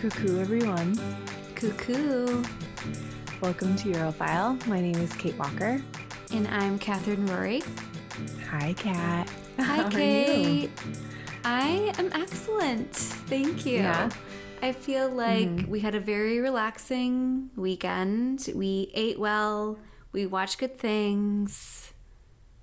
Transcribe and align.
Cuckoo, 0.00 0.40
everyone. 0.40 0.98
Cuckoo. 1.54 2.42
Welcome 3.42 3.76
to 3.76 3.90
Europhile. 3.90 4.66
My 4.66 4.80
name 4.80 4.94
is 4.94 5.12
Kate 5.12 5.36
Walker. 5.36 5.78
And 6.32 6.48
I'm 6.48 6.78
Catherine 6.78 7.26
Rory. 7.26 7.62
Hi, 8.48 8.72
Kat. 8.78 9.28
Hi, 9.58 9.62
How 9.62 9.90
Kate. 9.90 10.70
I 11.44 11.92
am 11.98 12.10
excellent. 12.14 12.94
Thank 12.94 13.66
you. 13.66 13.80
Yeah? 13.80 14.08
I 14.62 14.72
feel 14.72 15.10
like 15.10 15.50
mm-hmm. 15.50 15.70
we 15.70 15.80
had 15.80 15.94
a 15.94 16.00
very 16.00 16.40
relaxing 16.40 17.50
weekend. 17.54 18.48
We 18.54 18.90
ate 18.94 19.20
well. 19.20 19.78
We 20.12 20.24
watched 20.24 20.60
good 20.60 20.78
things. 20.78 21.92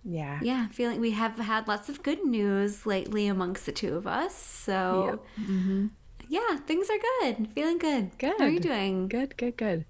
Yeah. 0.04 0.39
Yeah, 0.42 0.69
feeling 0.69 1.00
we 1.00 1.11
have 1.11 1.38
had 1.38 1.68
lots 1.68 1.88
of 1.88 2.01
good 2.01 2.25
news 2.25 2.88
lately 2.88 3.28
amongst 3.28 3.68
the 3.68 3.71
two 3.71 3.96
of 3.96 4.07
us. 4.07 4.33
So, 4.33 5.21
mm-hmm. 5.39 5.88
Yeah, 6.29 6.57
things 6.65 6.87
are 6.89 6.99
good. 7.33 7.47
Feeling 7.54 7.77
good. 7.77 8.11
Good. 8.17 8.33
How 8.37 8.45
are 8.45 8.49
you 8.49 8.59
doing? 8.59 9.07
Good, 9.07 9.36
good, 9.37 9.57
good. 9.57 9.86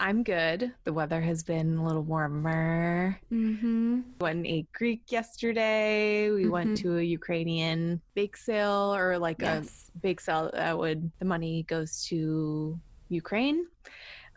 I'm 0.00 0.22
good. 0.24 0.72
The 0.84 0.92
weather 0.92 1.20
has 1.20 1.42
been 1.44 1.76
a 1.76 1.84
little 1.84 2.02
warmer. 2.02 3.20
Mm-hmm. 3.30 4.00
Went 4.20 4.36
and 4.38 4.46
ate 4.46 4.72
Greek 4.72 5.02
yesterday. 5.12 6.30
We 6.30 6.48
went 6.48 6.76
to 6.78 6.98
a 6.98 7.02
Ukrainian 7.02 8.00
bake 8.14 8.36
sale 8.36 8.94
or 8.94 9.16
like 9.18 9.40
Yes. 9.40 9.90
a 9.94 9.98
bake 9.98 10.20
sale 10.20 10.50
that 10.54 10.76
would 10.76 11.10
the 11.20 11.24
money 11.24 11.62
goes 11.64 12.04
to 12.06 12.78
Ukraine. 13.10 13.66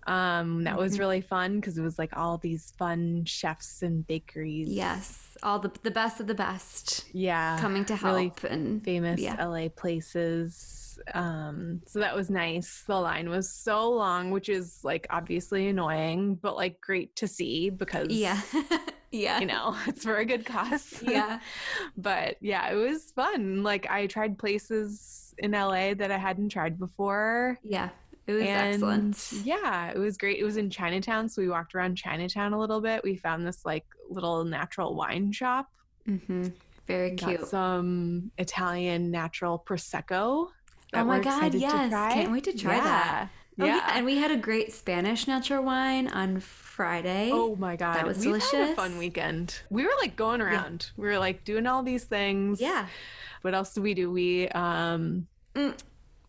Um, 0.05 0.65
that 0.65 0.77
was 0.77 0.97
Mhm. 0.97 0.99
really 0.99 1.21
fun 1.21 1.55
because 1.59 1.79
it 1.79 1.81
was 1.81 1.97
like 1.97 2.15
all 2.15 2.37
these 2.37 2.71
fun 2.77 3.25
chefs 3.25 3.81
and 3.81 4.05
bakeries. 4.05 4.67
Yes, 4.67 5.35
all 5.41 5.57
the 5.57 5.71
the 5.81 5.89
best 5.89 6.19
of 6.19 6.27
the 6.27 6.35
best 6.35 7.05
Yeah. 7.11 7.57
coming 7.59 7.85
to 7.85 7.95
help 7.95 8.13
really 8.15 8.31
and 8.47 8.83
famous 8.83 9.19
yeah. 9.19 9.43
LA 9.43 9.69
places. 9.69 10.84
Um, 11.13 11.81
so 11.85 11.99
that 11.99 12.15
was 12.15 12.29
nice. 12.29 12.83
The 12.87 12.95
line 12.99 13.29
was 13.29 13.49
so 13.49 13.89
long, 13.91 14.31
which 14.31 14.49
is 14.49 14.79
like 14.83 15.07
obviously 15.09 15.67
annoying, 15.67 16.35
but 16.35 16.55
like 16.55 16.81
great 16.81 17.15
to 17.17 17.27
see 17.27 17.69
because 17.69 18.09
Yeah. 18.09 18.41
yeah. 19.11 19.39
you 19.39 19.45
know, 19.45 19.75
it's 19.87 20.03
for 20.03 20.17
a 20.17 20.25
good 20.25 20.45
cause. 20.45 21.01
Yeah. 21.01 21.39
but 21.97 22.37
yeah, 22.41 22.69
it 22.71 22.75
was 22.75 23.11
fun. 23.11 23.63
Like 23.63 23.89
I 23.89 24.07
tried 24.07 24.37
places 24.37 25.33
in 25.37 25.51
LA 25.51 25.93
that 25.93 26.11
I 26.11 26.17
hadn't 26.17 26.49
tried 26.49 26.79
before. 26.79 27.59
Yeah. 27.63 27.89
It 28.27 28.33
was 28.33 28.41
and 28.43 28.73
excellent. 28.73 29.31
yeah, 29.45 29.91
it 29.91 29.99
was 29.99 30.17
great. 30.17 30.39
It 30.39 30.43
was 30.43 30.57
in 30.57 30.71
Chinatown, 30.71 31.29
so 31.29 31.43
we 31.43 31.47
walked 31.49 31.75
around 31.75 31.95
Chinatown 31.95 32.53
a 32.53 32.59
little 32.59 32.81
bit. 32.81 33.03
We 33.03 33.17
found 33.17 33.45
this 33.45 33.63
like 33.65 33.85
little 34.09 34.43
natural 34.43 34.95
wine 34.95 35.31
shop. 35.31 35.69
hmm 36.07 36.47
Very 36.87 37.11
Got 37.11 37.27
cute. 37.29 37.47
some 37.47 38.31
Italian 38.39 39.11
natural 39.11 39.63
prosecco. 39.63 40.47
Oh 41.01 41.05
my 41.05 41.17
we're 41.17 41.23
God, 41.23 41.33
excited 41.37 41.51
to 41.53 41.57
yes. 41.59 41.89
try. 41.89 42.13
Can't 42.13 42.31
wait 42.31 42.43
to 42.45 42.57
try 42.57 42.79
that. 42.79 43.29
Yeah. 43.57 43.63
Oh, 43.63 43.67
yeah. 43.67 43.75
yeah. 43.77 43.91
And 43.97 44.05
we 44.05 44.17
had 44.17 44.31
a 44.31 44.37
great 44.37 44.73
Spanish 44.73 45.27
natural 45.27 45.63
wine 45.63 46.07
on 46.09 46.39
Friday. 46.41 47.29
Oh 47.31 47.55
my 47.55 47.75
god, 47.77 47.95
That 47.95 48.05
was 48.05 48.17
we 48.19 48.25
had 48.31 48.35
a 48.35 48.39
delicious. 48.51 48.75
fun 48.75 48.97
weekend. 48.97 49.61
We 49.69 49.83
were 49.85 49.93
like 50.01 50.15
going 50.17 50.41
around. 50.41 50.91
We 50.97 51.07
were 51.07 51.19
like 51.19 51.43
doing 51.45 51.65
all 51.67 51.81
these 51.83 52.03
things. 52.03 52.59
yeah. 52.59 52.87
What 53.43 53.53
else 53.53 53.73
did 53.73 53.83
we 53.83 53.93
do? 53.93 54.11
We 54.11 54.49
um 54.49 55.27
Mm. 55.55 55.73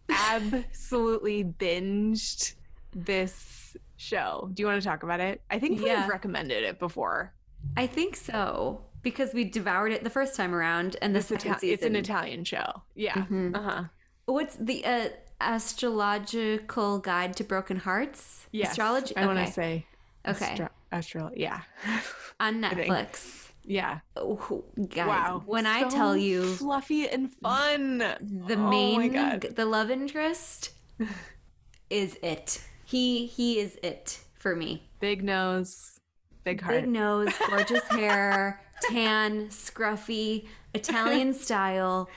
absolutely 0.09 1.45
binged 1.45 2.55
this 2.95 3.77
show. 3.97 4.49
Do 4.55 4.63
you 4.63 4.67
want 4.67 4.81
to 4.81 4.87
talk 4.87 5.03
about 5.03 5.21
it? 5.21 5.41
I 5.51 5.59
think 5.59 5.79
we've 5.79 5.89
Yeah. 5.89 6.07
recommended 6.09 6.63
it 6.65 6.79
before. 6.79 7.33
I 7.77 7.87
think 7.87 8.15
so 8.17 8.83
because 9.03 9.35
we 9.35 9.45
devoured 9.45 9.93
it 9.93 10.05
the 10.05 10.11
first 10.11 10.35
time 10.37 10.55
around 10.55 10.97
and 11.03 11.15
the 11.15 11.19
It's, 11.21 11.29
second 11.29 11.53
Ita- 11.53 11.61
season. 11.61 11.75
it's 11.75 11.85
an 11.87 11.97
Italian 11.97 12.45
show. 12.45 12.83
Yeah. 12.95 13.15
Mhm. 13.15 13.57
Uh-huh. 13.57 13.85
What's 14.27 14.57
the 14.57 14.85
uh, 14.85 15.09
astrological 15.41 16.99
guide 16.99 17.37
to 17.37 17.45
broken 17.45 17.79
hearts? 17.79 18.47
Yes. 18.53 18.71
Astrology. 18.73 19.17
I 19.17 19.27
want 19.27 19.45
to 19.47 19.53
say 19.53 19.87
Okay. 20.27 20.45
Astro- 20.47 20.69
astro- 20.93 21.31
yeah. 21.37 21.63
on. 22.41 22.61
Netflix. 22.61 23.51
yeah. 23.65 24.01
Oh, 24.17 24.65
guys, 24.89 25.07
wow. 25.07 25.43
when 25.47 25.67
I 25.67 25.89
tell 25.89 26.17
you 26.17 26.45
fluffy 26.57 27.09
and 27.09 27.33
fun. 27.37 27.99
the 27.99 28.55
Oh 28.55 28.57
my 28.57 28.71
main 28.71 29.13
God. 29.13 29.41
the 29.55 29.65
love 29.65 29.91
interest 29.91 30.71
is 31.91 32.19
it. 32.23 32.61
He 32.85 33.27
he 33.27 33.59
is 33.61 33.79
it 33.83 34.21
for 34.35 34.55
me. 34.57 34.89
Big 35.01 35.23
nose, 35.23 36.01
big 36.45 36.61
heart. 36.61 36.83
Big 36.83 36.89
nose, 36.89 37.33
gorgeous 37.49 37.83
hair, 37.91 38.61
tan, 38.83 39.49
scruffy, 39.49 40.47
Italian 40.75 41.33
style. 41.35 42.09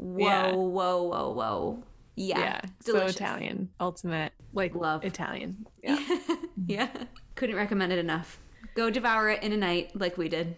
Whoa, 0.00 0.18
Yeah. 0.26 0.52
whoa, 0.52 1.02
whoa, 1.02 1.32
whoa. 1.32 1.82
Yeah. 2.16 2.38
yeah. 2.38 2.60
delicious. 2.84 3.16
So 3.16 3.24
Italian. 3.24 3.68
Ultimate. 3.78 4.32
Like 4.52 4.74
Love. 4.74 5.04
Italian. 5.04 5.66
Yeah. 5.82 5.98
yeah. 6.66 6.88
Couldn't 7.34 7.56
recommend 7.56 7.92
it 7.92 7.98
enough. 7.98 8.38
Go 8.74 8.90
devour 8.90 9.28
it 9.30 9.42
in 9.42 9.52
a 9.52 9.56
night 9.56 9.92
like 9.94 10.16
we 10.18 10.28
did. 10.28 10.56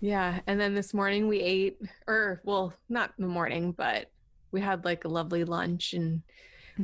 Yeah, 0.00 0.40
and 0.46 0.60
then 0.60 0.74
this 0.74 0.92
morning 0.92 1.28
we 1.28 1.40
ate, 1.40 1.78
or 2.06 2.40
well, 2.44 2.74
not 2.90 3.12
in 3.18 3.22
the 3.24 3.30
morning, 3.30 3.72
but 3.72 4.10
we 4.52 4.60
had 4.60 4.84
like 4.84 5.04
a 5.04 5.08
lovely 5.08 5.44
lunch 5.44 5.94
and 5.94 6.22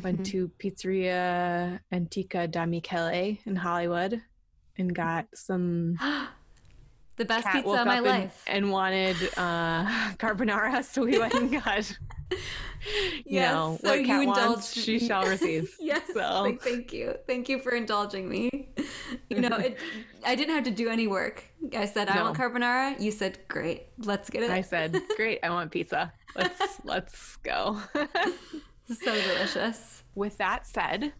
went 0.03 0.21
Mhm. 0.21 0.25
to 0.27 0.49
Pizzeria 0.59 1.81
Antica 1.93 2.47
da 2.49 2.65
Michele 2.67 3.37
in 3.45 3.57
Hollywood 3.57 4.23
and 4.79 4.95
got 4.95 5.27
some. 5.35 5.97
the 7.21 7.27
best 7.27 7.45
Cat 7.45 7.53
pizza 7.57 7.81
of 7.83 7.87
my 7.87 7.99
up 7.99 8.07
and, 8.07 8.07
life. 8.07 8.43
and 8.47 8.71
wanted 8.73 9.17
uh, 9.37 9.85
carbonara, 10.19 10.83
so 10.83 11.05
we 11.05 11.19
went 11.19 11.35
and 11.35 11.53
got. 11.53 11.97
You 13.27 13.41
Yes, 13.41 13.53
know 13.53 13.79
so 13.83 13.91
what 13.91 14.01
you 14.01 14.07
cat 14.07 14.27
wants, 14.27 14.41
indulged 14.41 14.75
she 14.87 14.93
me. 14.99 15.07
shall 15.07 15.25
receive. 15.27 15.77
yes. 15.81 16.01
So- 16.15 16.43
like, 16.43 16.63
thank 16.63 16.95
you. 16.95 17.15
Thank 17.27 17.51
you 17.51 17.59
for 17.61 17.73
indulging 17.73 18.27
me. 18.27 18.71
You 19.29 19.41
know, 19.43 19.55
it, 19.59 19.77
I 20.25 20.35
didn't 20.35 20.55
have 20.55 20.65
to 20.65 20.71
do 20.71 20.89
any 20.89 21.07
work. 21.07 21.45
I 21.77 21.85
said 21.85 22.09
I 22.09 22.15
No. 22.15 22.23
want 22.25 22.39
carbonara. 22.39 22.99
You 22.99 23.11
said 23.11 23.39
great. 23.49 23.89
Let's 23.99 24.31
get 24.31 24.45
it. 24.45 24.51
I 24.51 24.63
said, 24.63 24.97
"Great, 25.17 25.41
I 25.43 25.51
want 25.51 25.71
pizza. 25.73 26.11
Let's 26.35 26.81
let's 26.85 27.37
go." 27.45 27.79
so 28.87 29.13
delicious. 29.29 30.03
With 30.15 30.39
that 30.39 30.67
said, 30.67 31.13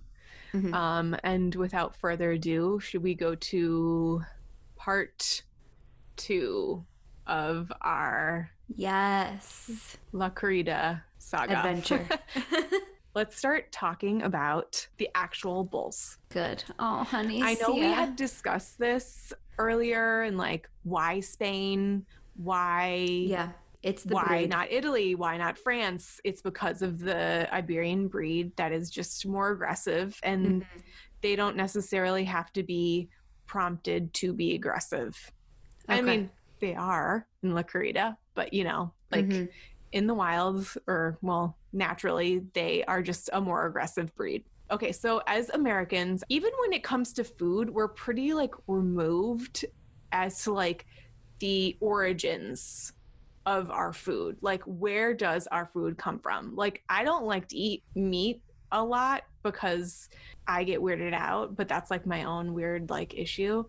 Mhm. 0.55 0.73
um, 0.73 1.17
and 1.23 1.55
without 1.57 1.95
further 1.97 2.31
ado, 2.33 2.81
should 2.81 3.03
we 3.03 3.15
go 3.15 3.35
to 3.35 4.23
part 4.77 5.43
two 6.21 6.85
of 7.27 7.73
our 7.81 8.51
Yes. 8.77 9.97
La 10.13 10.31
Corrida 10.31 11.03
saga 11.19 11.57
Adventure. 11.59 12.07
Let's 13.15 13.37
start 13.37 13.73
talking 13.73 14.23
about 14.23 14.87
the 14.99 15.09
actual 15.17 15.65
bulls. 15.65 16.19
Good. 16.29 16.63
Oh, 16.79 17.03
honey. 17.05 17.43
I 17.43 17.55
know 17.55 17.75
we 17.75 17.81
had 17.81 18.15
discussed 18.15 18.79
this 18.79 19.33
earlier 19.59 20.23
and 20.23 20.39
like 20.39 20.69
why 20.85 21.19
Spain, 21.21 22.07
why 22.37 22.95
Yeah. 23.27 23.49
It's 23.83 24.05
the 24.05 24.15
why 24.15 24.27
breed. 24.27 24.51
not 24.51 24.71
Italy? 24.71 25.15
Why 25.15 25.39
not 25.39 25.57
France? 25.59 26.21
It's 26.23 26.43
because 26.43 26.83
of 26.83 27.01
the 27.01 27.49
Iberian 27.53 28.09
breed 28.09 28.55
that 28.57 28.73
is 28.73 28.91
just 28.91 29.27
more 29.27 29.51
aggressive 29.51 30.19
and 30.23 30.63
Mhm. 30.63 30.67
they 31.23 31.35
don't 31.35 31.57
necessarily 31.57 32.25
have 32.25 32.53
to 32.53 32.63
be 32.63 33.09
prompted 33.47 34.13
to 34.15 34.33
be 34.35 34.55
aggressive. 34.55 35.33
I 35.91 36.03
mean, 36.03 36.31
they 36.61 36.75
are 36.75 37.27
in 37.43 37.55
La 37.55 37.63
Corrida, 37.63 38.17
but 38.35 38.53
you 38.53 38.65
know, 38.65 38.95
like 39.11 39.27
Mhm. 39.27 39.49
in 39.93 40.07
the 40.07 40.15
wilds 40.15 40.79
or 40.87 41.19
well, 41.23 41.59
naturally, 41.73 42.41
they 42.55 42.85
are 42.85 43.03
just 43.03 43.31
a 43.33 43.41
more 43.41 43.67
aggressive 43.67 44.15
breed. 44.15 44.45
Okay, 44.71 44.93
so 44.93 45.21
as 45.27 45.51
Americans, 45.51 46.23
even 46.29 46.53
when 46.61 46.73
it 46.73 46.85
comes 46.85 47.13
to 47.15 47.25
food, 47.25 47.71
we're 47.71 47.89
pretty 47.89 48.35
like 48.35 48.55
removed 48.69 49.65
as 50.13 50.45
to 50.45 50.53
like 50.53 50.87
the 51.41 51.77
origins 51.81 52.93
of 53.47 53.71
our 53.71 53.93
food. 53.93 54.39
Like 54.43 54.63
where 54.65 55.15
does 55.15 55.47
our 55.49 55.67
food 55.67 55.99
come 55.99 56.21
from? 56.21 56.55
Like 56.55 56.83
I 56.89 57.05
don't 57.05 57.25
like 57.25 57.49
to 57.49 57.57
eat 57.57 57.85
meat 57.95 58.43
a 58.73 58.85
lot 58.85 59.25
because 59.43 60.09
I 60.47 60.65
get 60.65 60.81
weirded 60.81 61.15
out, 61.15 61.57
but 61.57 61.69
that's 61.69 61.91
like 61.91 62.07
my 62.07 62.25
own 62.25 62.53
weird 62.55 62.91
like 62.91 63.15
issue. 63.15 63.65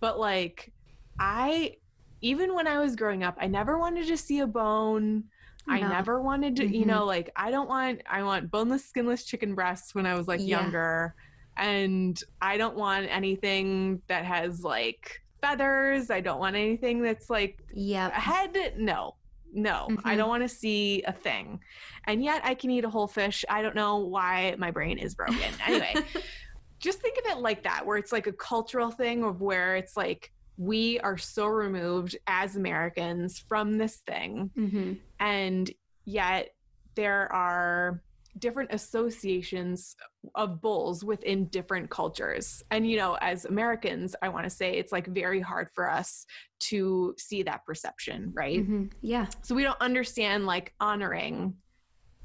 But 0.00 0.18
like 0.18 0.71
I 1.18 1.76
even 2.20 2.54
when 2.54 2.66
I 2.68 2.78
was 2.78 2.94
growing 2.96 3.24
up, 3.24 3.36
I 3.40 3.48
never 3.48 3.78
wanted 3.78 4.06
to 4.06 4.16
see 4.16 4.40
a 4.40 4.46
bone. 4.46 5.24
I 5.68 5.80
never 5.80 6.20
wanted 6.20 6.56
to, 6.56 6.66
you 6.66 6.84
Mhm. 6.84 6.88
know, 6.88 7.04
like 7.04 7.30
I 7.36 7.50
don't 7.50 7.68
want 7.68 8.02
I 8.08 8.22
want 8.22 8.50
boneless 8.50 8.84
skinless 8.84 9.24
chicken 9.24 9.54
breasts 9.54 9.94
when 9.94 10.06
I 10.06 10.14
was 10.14 10.26
like 10.28 10.40
Yeah. 10.40 10.60
younger. 10.62 11.14
And 11.56 12.20
I 12.40 12.56
don't 12.56 12.76
want 12.76 13.06
anything 13.10 14.02
that 14.08 14.24
has 14.24 14.62
like 14.64 15.20
feathers. 15.40 16.10
I 16.10 16.20
don't 16.20 16.40
want 16.40 16.56
anything 16.56 17.02
that's 17.02 17.28
like 17.30 17.62
Yep. 17.74 18.12
a 18.12 18.20
head. 18.20 18.74
No. 18.78 19.16
No. 19.52 19.86
I 20.04 20.14
Mhm. 20.14 20.16
don't 20.16 20.28
want 20.28 20.42
to 20.42 20.48
see 20.48 21.02
a 21.02 21.12
thing. 21.12 21.60
And 22.06 22.24
yet 22.24 22.40
I 22.44 22.54
can 22.54 22.70
eat 22.70 22.84
a 22.84 22.90
whole 22.90 23.06
fish. 23.08 23.44
I 23.48 23.62
don't 23.62 23.74
know 23.76 23.98
why 23.98 24.54
my 24.58 24.70
brain 24.70 24.98
is 24.98 25.14
broken. 25.14 25.52
Anyway, 25.64 25.94
just 26.80 27.00
think 27.00 27.18
of 27.18 27.30
it 27.36 27.38
like 27.40 27.62
that, 27.64 27.84
where 27.86 27.98
it's 27.98 28.12
like 28.12 28.26
a 28.26 28.32
cultural 28.32 28.90
thing 28.90 29.22
of 29.24 29.40
where 29.42 29.76
it's 29.76 29.96
like 29.96 30.32
we 30.56 31.00
are 31.00 31.18
so 31.18 31.46
removed 31.46 32.16
as 32.26 32.56
Americans 32.56 33.38
from 33.48 33.78
this 33.78 33.96
thing. 34.06 34.50
hmm 34.54 34.92
And 35.20 35.70
yet 36.04 36.50
there 36.94 37.32
are 37.32 38.02
different 38.38 38.72
associations 38.72 39.94
of 40.34 40.60
bulls 40.62 41.04
within 41.04 41.46
different 41.46 41.90
cultures. 41.90 42.62
And, 42.70 42.88
you 42.88 42.96
know, 42.96 43.18
as 43.20 43.44
Americans, 43.44 44.16
I 44.22 44.30
want 44.30 44.44
to 44.44 44.50
say 44.50 44.78
it's 44.78 44.92
like 44.92 45.06
very 45.06 45.40
hard 45.40 45.68
for 45.74 45.90
us 45.90 46.24
to 46.70 47.14
see 47.18 47.42
that 47.42 47.64
perception, 47.66 48.32
right? 48.34 48.60
Mm-hmm. 48.60 48.86
Yeah. 49.02 49.26
So 49.42 49.54
we 49.54 49.62
don't 49.62 49.80
understand 49.80 50.46
like 50.46 50.72
honoring 50.80 51.54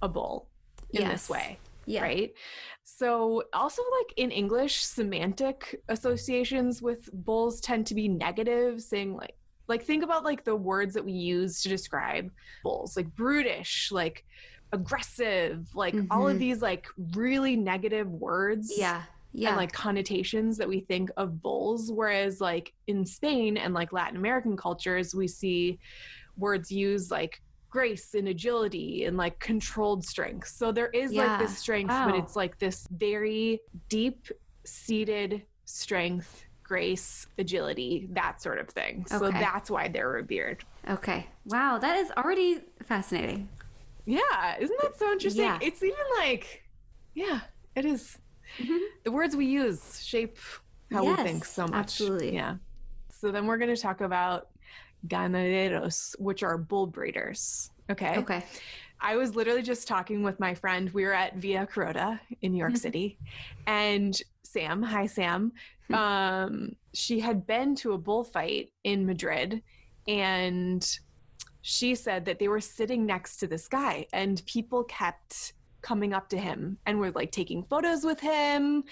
a 0.01 0.07
bull 0.07 0.50
in 0.91 1.01
Yes. 1.01 1.12
this 1.12 1.29
way, 1.29 1.59
Yeah. 1.88 2.01
right? 2.04 2.31
So 2.84 3.44
also 3.54 3.81
like 4.00 4.13
in 4.18 4.30
English, 4.31 4.84
semantic 4.84 5.81
associations 5.89 6.81
with 6.81 7.10
bulls 7.25 7.60
tend 7.62 7.88
to 7.88 7.95
be 7.95 8.07
negative, 8.07 8.81
saying 8.81 9.16
like 9.16 9.36
like 9.68 9.84
think 9.84 10.04
about 10.04 10.24
like 10.24 10.44
the 10.45 10.56
words 10.56 10.94
that 10.94 11.04
we 11.04 11.12
use 11.13 11.62
to 11.62 11.69
describe 11.69 12.30
bulls, 12.63 12.95
like 12.95 13.13
brutish, 13.16 13.89
like 13.92 14.24
aggressive, 14.74 15.68
like 15.75 15.95
all 16.12 16.28
of 16.28 16.36
Mhm. 16.38 16.39
these 16.39 16.62
like 16.62 16.88
really 17.16 17.56
negative 17.56 18.10
words 18.10 18.72
Yeah. 18.78 19.04
Yeah. 19.34 19.50
and 19.50 19.57
like 19.57 19.72
connotations 19.72 20.57
that 20.57 20.68
we 20.69 20.81
think 20.81 21.10
of 21.18 21.42
bulls 21.42 21.92
whereas 21.92 22.39
like 22.42 22.74
in 22.88 23.06
spain 23.06 23.57
and 23.57 23.74
like 23.74 23.92
latin 23.94 24.16
american 24.18 24.56
cultures 24.57 25.13
we 25.13 25.28
see 25.28 25.80
words 26.38 26.72
used 26.72 27.12
like 27.12 27.42
grace 27.69 28.13
and 28.13 28.27
agility 28.29 29.05
and 29.05 29.17
like 29.17 29.39
controlled 29.39 30.03
strength 30.05 30.47
so 30.47 30.71
there 30.71 30.87
is 30.89 31.11
like 31.13 31.39
this 31.39 31.57
strength 31.57 31.89
but 31.89 32.15
it's 32.15 32.35
like 32.35 32.57
this 32.59 32.87
very 32.91 33.59
deep 33.89 34.27
seated 34.63 35.43
strength 35.65 36.45
grace 36.63 37.27
agility 37.37 38.07
that 38.11 38.41
sort 38.41 38.59
of 38.59 38.67
thing 38.69 39.05
so 39.07 39.29
that's 39.31 39.69
why 39.69 39.87
they're 39.87 40.09
revered 40.09 40.63
okay. 40.89 41.27
Wow. 41.45 41.77
That 41.79 41.97
is 41.97 42.11
already 42.11 42.59
fascinating. 42.83 43.49
yeah 44.05 44.57
isn't 44.59 44.81
that 44.81 44.97
so 44.97 45.11
interesting 45.11 45.43
Yeah. 45.43 45.59
it's 45.61 45.83
even 45.83 45.97
like 46.19 46.63
yeah 47.13 47.41
it 47.75 47.85
is. 47.85 48.17
Mm-hmm. 48.59 48.77
the 49.03 49.11
words 49.11 49.35
we 49.35 49.45
use 49.45 50.01
shape 50.03 50.37
how 50.91 51.03
we 51.05 51.15
think 51.21 51.43
so 51.43 51.63
much. 51.63 51.73
absolutely. 51.73 52.33
Yeah. 52.33 52.55
So 53.19 53.31
then 53.31 53.45
we're 53.45 53.57
going 53.57 53.75
to 53.75 53.81
talk 53.81 53.99
about 54.01 54.47
ganaderos, 55.07 56.19
which 56.19 56.44
are 56.44 56.57
bull 56.57 56.88
breeders. 56.88 57.69
Okay. 57.89 58.17
Okay. 58.17 58.44
I 58.99 59.15
was 59.15 59.35
literally 59.35 59.61
just 59.61 59.88
talking 59.88 60.23
with 60.23 60.39
my 60.39 60.53
friend. 60.55 60.89
We 60.91 61.03
were 61.05 61.13
at 61.13 61.35
Via 61.35 61.67
Carota 61.67 62.19
in 62.41 62.51
New 62.51 62.57
York 62.57 62.73
Mhm. 62.73 62.77
City, 62.79 63.17
and 63.67 64.19
Sam, 64.44 64.81
hi 64.81 65.05
Sam, 65.05 65.51
um, 65.94 66.75
she 66.94 67.19
had 67.19 67.45
been 67.45 67.75
to 67.75 67.94
a 67.94 67.97
bullfight 67.97 68.71
in 68.83 69.05
Madrid, 69.05 69.61
and 70.07 71.00
she 71.61 71.93
said 71.95 72.25
that 72.25 72.39
they 72.39 72.47
were 72.47 72.59
sitting 72.61 73.05
next 73.05 73.38
to 73.38 73.47
this 73.47 73.67
guy, 73.67 74.07
and 74.13 74.41
people 74.47 74.83
kept 74.85 75.53
coming 75.81 76.11
up 76.13 76.27
to 76.29 76.38
him 76.38 76.77
and 76.88 77.00
were 77.00 77.11
like 77.11 77.31
taking 77.31 77.63
photos 77.63 78.03
with 78.03 78.19
him, 78.19 78.83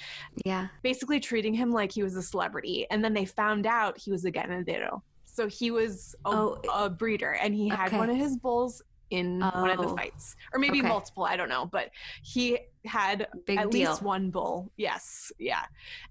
Yeah. 0.46 0.68
basically 0.84 1.19
treating 1.19 1.54
him 1.54 1.72
like 1.72 1.92
he 1.92 2.04
was 2.04 2.16
a 2.16 2.22
celebrity. 2.22 2.86
And 2.92 3.04
then 3.04 3.13
they 3.13 3.25
found 3.25 3.66
out 3.66 3.98
he 3.98 4.12
was 4.12 4.24
a 4.24 4.31
ganadero. 4.31 5.01
So 5.36 5.48
he 5.50 5.70
was 5.70 6.16
a, 6.26 6.30
Oh, 6.30 6.58
a 6.74 6.90
breeder 6.90 7.34
and 7.34 7.54
he 7.54 7.68
had 7.68 7.88
okay. 7.88 7.98
one 7.98 8.10
of 8.10 8.16
his 8.16 8.38
bulls 8.38 8.82
in 9.10 9.42
one 9.42 9.70
of 9.70 9.78
the 9.80 9.88
Oh. 9.90 9.96
fights, 9.96 10.36
or 10.54 10.60
maybe 10.60 10.80
Okay. 10.80 10.88
multiple. 10.88 11.26
I 11.26 11.36
don't 11.36 11.50
know, 11.50 11.66
but 11.66 11.92
he 12.24 12.58
had 12.86 13.28
Big 13.46 13.58
at 13.60 13.70
deal. 13.70 13.90
least 13.92 14.02
one 14.02 14.32
bull. 14.32 14.72
Yes. 14.78 15.32
Yeah. 15.38 15.64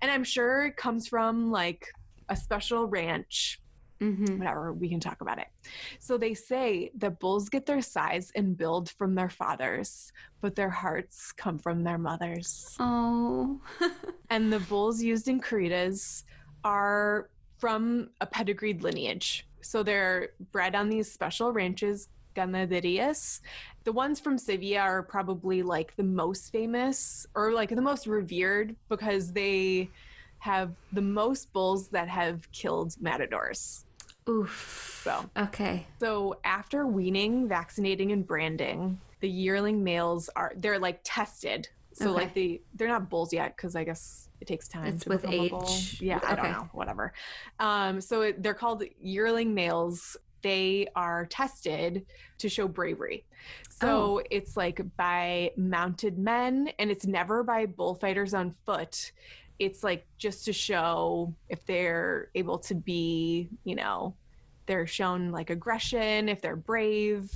And 0.03 0.11
I'm 0.11 0.25
sure 0.25 0.67
it 0.67 0.76
comes 0.76 1.09
from 1.09 1.50
like 1.50 1.88
a 2.29 2.37
special 2.37 2.87
ranch 2.87 3.61
Mm-hmm. 4.00 4.38
whatever, 4.38 4.73
we 4.73 4.88
can 4.91 4.99
talk 5.00 5.21
about 5.23 5.38
it. 5.38 5.47
So 6.00 6.19
they 6.19 6.35
say 6.35 6.91
that 6.99 7.21
bulls 7.21 7.49
get 7.49 7.65
their 7.65 7.81
size 7.81 8.31
and 8.35 8.55
build 8.56 8.91
from 8.91 9.15
their 9.15 9.31
fathers, 9.31 10.12
but 10.43 10.56
their 10.56 10.69
hearts 10.69 11.32
come 11.32 11.59
from 11.59 11.85
their 11.85 11.97
mothers. 11.97 12.76
Oh. 12.79 13.61
And 14.31 14.53
the 14.53 14.59
bulls 14.61 15.00
used 15.00 15.29
in 15.29 15.41
corridas 15.41 16.25
are 16.65 17.31
from 17.59 18.11
a 18.21 18.27
pedigreed 18.27 18.83
lineage. 18.83 19.47
So 19.61 19.83
they're 19.83 20.31
bred 20.53 20.75
on 20.75 20.89
these 20.89 21.11
special 21.11 21.53
ranches, 21.53 22.09
ganaderias. 22.37 23.41
The 23.85 23.93
ones 23.93 24.21
from 24.21 24.39
Sevilla 24.39 24.81
are 24.81 25.03
probably 25.03 25.62
like 25.62 25.97
the 25.97 26.03
most 26.03 26.53
famous 26.53 27.27
or 27.35 27.53
like 27.53 27.71
the 27.71 27.81
most 27.81 28.06
revered 28.06 28.77
because 28.89 29.33
they 29.33 29.89
have 30.39 30.73
the 30.93 31.01
most 31.01 31.53
bulls 31.53 31.89
that 31.89 32.09
have 32.09 32.51
killed 32.53 32.95
matadors. 33.01 33.85
Oof. 34.29 35.00
So. 35.05 35.31
Okay. 35.37 35.87
So 36.00 36.39
after 36.45 36.87
weaning, 36.87 37.49
vaccinating, 37.49 38.12
and 38.12 38.27
branding, 38.27 38.99
the 39.21 39.29
yearling 39.29 39.83
males 39.85 40.29
are 40.37 40.53
they're 40.57 40.79
like 40.79 41.00
tested. 41.05 41.69
So 41.93 42.11
Okay. 42.11 42.15
like 42.15 42.35
they 42.35 42.61
they're 42.75 42.89
not 42.89 43.09
bulls 43.09 43.33
yet 43.33 43.57
because 43.57 43.77
I 43.77 43.85
guess 43.85 44.29
it 44.44 44.46
takes 44.46 44.69
time 44.69 44.87
It's 44.87 45.05
to 45.05 45.08
with 45.08 45.23
become 45.23 45.41
a 45.41 45.49
bull. 45.49 45.64
age. 45.67 45.99
Yeah, 46.02 46.20
I 46.23 46.35
don't 46.35 46.52
know, 46.52 46.69
whatever. 46.73 47.14
Um, 47.58 48.00
so 48.00 48.20
it, 48.23 48.43
they're 48.43 48.52
called 48.55 48.85
yearling 49.00 49.55
males. 49.55 50.19
They 50.43 50.87
are 50.94 51.25
tested 51.26 52.05
to 52.38 52.49
show 52.50 52.69
bravery. 52.69 53.25
So 53.70 53.88
Oh. 54.19 54.23
it's 54.31 54.55
like 54.56 54.82
by 54.99 55.52
mounted 55.56 56.19
men, 56.19 56.70
and 56.79 56.91
it's 56.91 57.06
never 57.06 57.43
by 57.43 57.64
bullfighters 57.64 58.35
on 58.35 58.50
foot. 58.67 59.12
It's 59.58 59.82
like 59.82 60.06
just 60.19 60.44
to 60.44 60.52
show 60.52 61.32
if 61.49 61.64
they're 61.64 62.29
able 62.35 62.58
to 62.58 62.75
be, 62.75 63.49
you 63.64 63.76
know, 63.76 64.14
they're 64.67 64.87
shown 64.87 65.31
like 65.31 65.49
aggression, 65.49 66.29
if 66.29 66.43
they're 66.43 66.56
brave. 66.56 67.31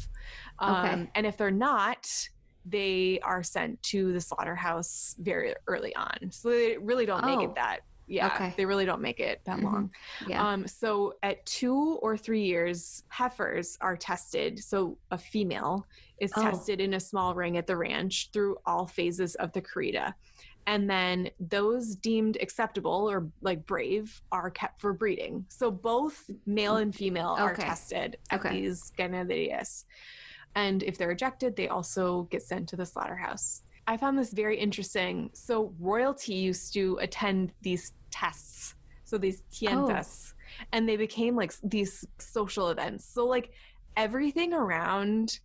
Um, 0.58 0.75
Okay. 0.84 1.11
And 1.14 1.26
if 1.26 1.38
they're 1.38 1.50
not, 1.50 2.06
they 2.69 3.20
are 3.20 3.43
sent 3.43 3.82
to 3.85 4.12
the 4.12 4.20
slaughterhouse 4.20 5.15
very 5.19 5.55
early 5.67 5.94
on. 5.97 6.31
So 6.31 6.50
they 6.50 6.76
really 6.79 7.06
don't 7.06 7.25
make 7.25 7.38
Oh. 7.38 7.44
it 7.44 7.55
that. 7.55 7.81
Yeah, 8.06 8.26
Okay. 8.29 8.55
they 8.56 8.65
really 8.65 8.87
don't 8.87 9.03
make 9.03 9.20
it 9.20 9.43
that 9.44 9.59
Mhm. 9.59 9.62
long. 9.65 9.91
Yeah. 10.26 10.47
Um, 10.47 10.67
so 10.67 11.15
at 11.23 11.44
two 11.44 11.99
or 12.00 12.17
three 12.17 12.43
years, 12.44 13.03
heifers 13.09 13.76
are 13.82 13.97
tested. 13.99 14.59
So 14.59 14.97
a 15.11 15.19
female 15.19 15.87
is 16.19 16.32
Oh. 16.35 16.43
tested 16.43 16.81
in 16.81 16.94
a 16.94 17.00
small 17.00 17.35
ring 17.35 17.59
at 17.59 17.67
the 17.67 17.76
ranch 17.76 18.31
through 18.32 18.56
all 18.65 18.87
phases 18.87 19.35
of 19.35 19.53
the 19.53 19.61
corrida. 19.61 20.14
And 20.67 20.88
then 20.88 21.31
those 21.41 21.97
deemed 21.97 22.37
acceptable 22.41 23.11
or 23.11 23.31
like 23.43 23.64
brave 23.67 24.21
are 24.32 24.50
kept 24.50 24.81
for 24.81 24.93
breeding. 24.93 25.44
So 25.49 25.71
both 25.71 26.31
male 26.47 26.76
and 26.76 26.94
female 26.94 27.37
are 27.38 27.53
Okay. 27.53 27.62
tested 27.62 28.19
at 28.31 28.41
Okay. 28.41 28.61
these 28.61 28.90
ganaderias. 28.99 29.85
And 30.55 30.83
if 30.83 30.99
they're 30.99 31.09
rejected, 31.09 31.57
they 31.57 31.69
also 31.69 32.23
get 32.31 32.43
sent 32.43 32.69
to 32.71 32.76
the 32.76 32.87
slaughterhouse. 32.87 33.62
I 33.87 33.97
found 33.97 34.19
this 34.19 34.33
very 34.33 34.59
interesting. 34.59 35.31
So 35.33 35.73
royalty 35.78 36.35
used 36.35 36.75
to 36.75 36.99
attend 37.00 37.52
these 37.62 37.93
tests, 38.11 38.75
so 39.05 39.17
these 39.17 39.43
tientas, 39.50 40.35
oh. 40.35 40.64
and 40.73 40.88
they 40.88 40.97
became 40.97 41.35
like 41.35 41.55
these 41.62 42.05
social 42.19 42.69
events. 42.69 43.07
So 43.07 43.26
like 43.26 43.52
everything 43.97 44.52
around 44.52 45.40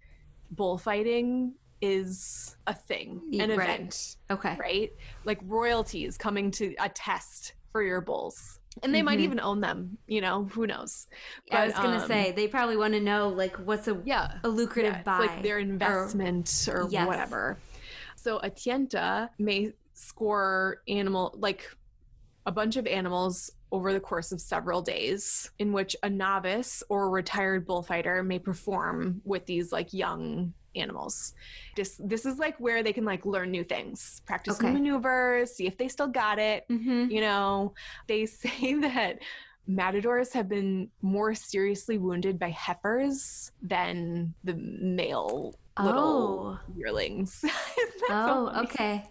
bullfighting 0.51 1.53
is 1.81 2.57
a 2.67 2.73
thing, 2.73 3.21
an 3.33 3.49
right. 3.49 3.69
event, 3.69 4.17
okay. 4.31 4.57
right? 4.59 4.91
Like 5.25 5.39
royalty 5.43 6.05
is 6.05 6.17
coming 6.17 6.51
to 6.51 6.75
a 6.79 6.89
test 6.89 7.53
for 7.71 7.81
your 7.81 8.01
bulls. 8.01 8.59
And 8.81 8.93
they 8.93 9.01
might 9.03 9.19
Mhm. 9.19 9.23
even 9.23 9.39
own 9.39 9.61
them, 9.61 9.97
you 10.07 10.19
know, 10.21 10.45
who 10.45 10.65
knows? 10.65 11.07
I 11.51 11.65
was 11.65 11.75
gonna 11.75 11.97
um, 11.99 12.07
say 12.07 12.31
they 12.31 12.47
probably 12.47 12.75
want 12.75 12.93
to 12.95 12.99
know 12.99 13.29
like 13.29 13.55
what's 13.57 13.87
a 13.87 14.01
Yeah. 14.03 14.39
a 14.43 14.47
lucrative 14.49 14.93
Yeah, 14.95 15.03
buy. 15.03 15.19
like 15.19 15.43
their 15.43 15.59
investment 15.59 16.67
or, 16.67 16.87
Yes. 16.89 17.05
whatever. 17.07 17.59
So 18.15 18.39
a 18.39 18.49
tienta 18.49 19.29
may 19.37 19.73
score 19.93 20.81
animal 20.87 21.35
like 21.37 21.69
a 22.45 22.51
bunch 22.51 22.75
of 22.77 22.87
animals 22.87 23.51
over 23.71 23.93
the 23.93 23.99
course 23.99 24.31
of 24.31 24.41
several 24.41 24.81
days 24.81 25.49
in 25.59 25.71
which 25.71 25.95
a 26.03 26.09
novice 26.09 26.83
or 26.89 27.03
a 27.05 27.09
retired 27.09 27.65
bullfighter 27.65 28.23
may 28.23 28.39
perform 28.39 29.21
with 29.23 29.45
these 29.45 29.71
like 29.71 29.93
young 29.93 30.53
animals. 30.75 31.33
This 31.75 31.99
this 32.03 32.25
is 32.25 32.37
like 32.39 32.57
where 32.59 32.83
they 32.83 32.93
can 32.93 33.05
like 33.05 33.25
learn 33.25 33.51
new 33.51 33.63
things, 33.63 34.21
practice 34.25 34.61
new 34.61 34.71
maneuvers, 34.71 35.51
see 35.55 35.67
if 35.67 35.77
they 35.77 35.87
still 35.87 36.07
got 36.07 36.39
it. 36.39 36.65
Mhm. 36.69 37.11
You 37.11 37.21
know, 37.21 37.73
they 38.07 38.25
say 38.41 38.73
that 38.75 39.19
matadors 39.67 40.33
have 40.33 40.49
been 40.49 40.89
more 41.01 41.33
seriously 41.33 41.97
wounded 41.97 42.37
by 42.37 42.49
heifers 42.49 43.51
than 43.61 44.33
the 44.43 44.55
male 44.55 45.55
little 45.81 46.59
Oh. 46.59 46.59
yearlings. 46.75 47.43
So 48.07 48.11
Oh, 48.11 48.61
okay. 48.63 49.05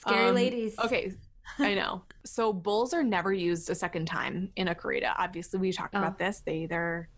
Scary 0.00 0.28
Um, 0.30 0.34
ladies. 0.34 0.74
Okay, 0.80 1.12
I 1.60 1.74
know. 1.80 2.02
So 2.24 2.52
bulls 2.52 2.92
are 2.92 3.04
never 3.04 3.32
used 3.32 3.70
a 3.70 3.74
second 3.74 4.06
time 4.06 4.50
in 4.56 4.66
a 4.68 4.74
corrida. 4.74 5.14
Obviously, 5.16 5.60
we 5.60 5.70
talked 5.70 5.94
Oh. 5.94 5.98
about 5.98 6.18
this. 6.18 6.42
They 6.44 6.58
either 6.64 7.08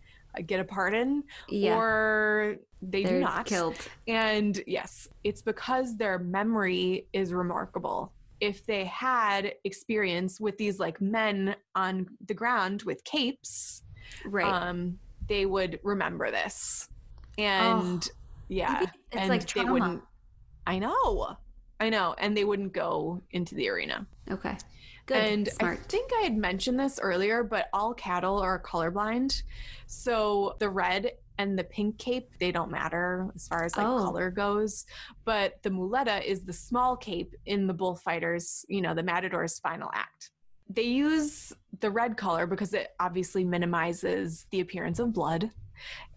get 0.43 0.61
a 0.61 0.64
pardon 0.64 1.25
Yeah. 1.49 1.76
or 1.79 2.57
they 2.83 3.03
They're 3.05 3.19
do 3.19 3.25
not. 3.25 3.47
killed. 3.47 3.76
And 4.09 4.62
yes, 4.67 5.09
it's 5.25 5.43
because 5.43 5.97
their 5.97 6.19
memory 6.19 7.07
is 7.12 7.33
remarkable. 7.33 8.12
If 8.41 8.67
they 8.67 8.85
had 8.85 9.55
experience 9.64 10.41
with 10.41 10.59
these 10.59 10.79
like 10.79 11.00
men 11.00 11.57
on 11.75 12.07
the 12.26 12.35
ground 12.35 12.83
with 12.83 13.03
capes, 13.05 13.83
Right. 14.26 14.45
um, 14.45 14.99
they 15.29 15.47
would 15.47 15.81
remember 15.83 16.31
this. 16.31 16.88
And 17.38 18.07
yeah, 18.49 18.83
it's 18.83 18.93
and 19.12 19.29
like 19.31 19.41
they 19.43 19.47
trauma. 19.62 19.73
wouldn't. 19.73 20.03
I 20.67 20.79
know. 20.79 21.37
I 21.81 21.88
know, 21.91 22.14
and 22.19 22.37
they 22.37 22.45
wouldn't 22.45 22.73
go 22.73 23.23
into 23.33 23.55
the 23.55 23.69
arena. 23.69 24.07
Okay. 24.31 24.57
Good. 25.06 25.16
And 25.18 25.49
Smart. 25.49 25.78
I 25.78 25.82
think 25.88 26.11
I 26.18 26.23
had 26.23 26.37
mentioned 26.37 26.80
this 26.80 26.99
earlier, 27.02 27.42
but 27.44 27.68
all 27.73 27.92
cattle 27.94 28.38
are 28.38 28.58
colorblind. 28.61 29.42
So 29.87 30.56
the 30.61 30.68
red 30.70 31.12
and 31.38 31.58
the 31.58 31.64
pink 31.64 31.99
cape, 31.99 32.30
they 32.38 32.52
don't 32.52 32.70
matter 32.70 33.30
as 33.34 33.49
far 33.49 33.64
as 33.64 33.76
like 33.76 33.87
Oh. 33.87 33.99
color 33.99 34.30
goes. 34.30 34.87
But 35.25 35.62
the 35.62 35.70
muleta 35.70 36.25
is 36.25 36.44
the 36.44 36.52
small 36.52 36.96
cape 36.96 37.34
in 37.44 37.66
the 37.66 37.75
bullfighters, 37.75 38.64
you 38.68 38.80
know, 38.80 38.94
the 38.94 39.02
matador's 39.02 39.58
final 39.58 39.90
act. 39.94 40.30
They 40.70 40.82
use 40.84 41.52
the 41.80 41.90
red 41.90 42.16
color 42.16 42.46
because 42.46 42.73
it 42.73 42.94
obviously 43.00 43.44
minimizes 43.44 44.46
the 44.50 44.61
appearance 44.61 44.99
of 45.00 45.12
blood. 45.12 45.50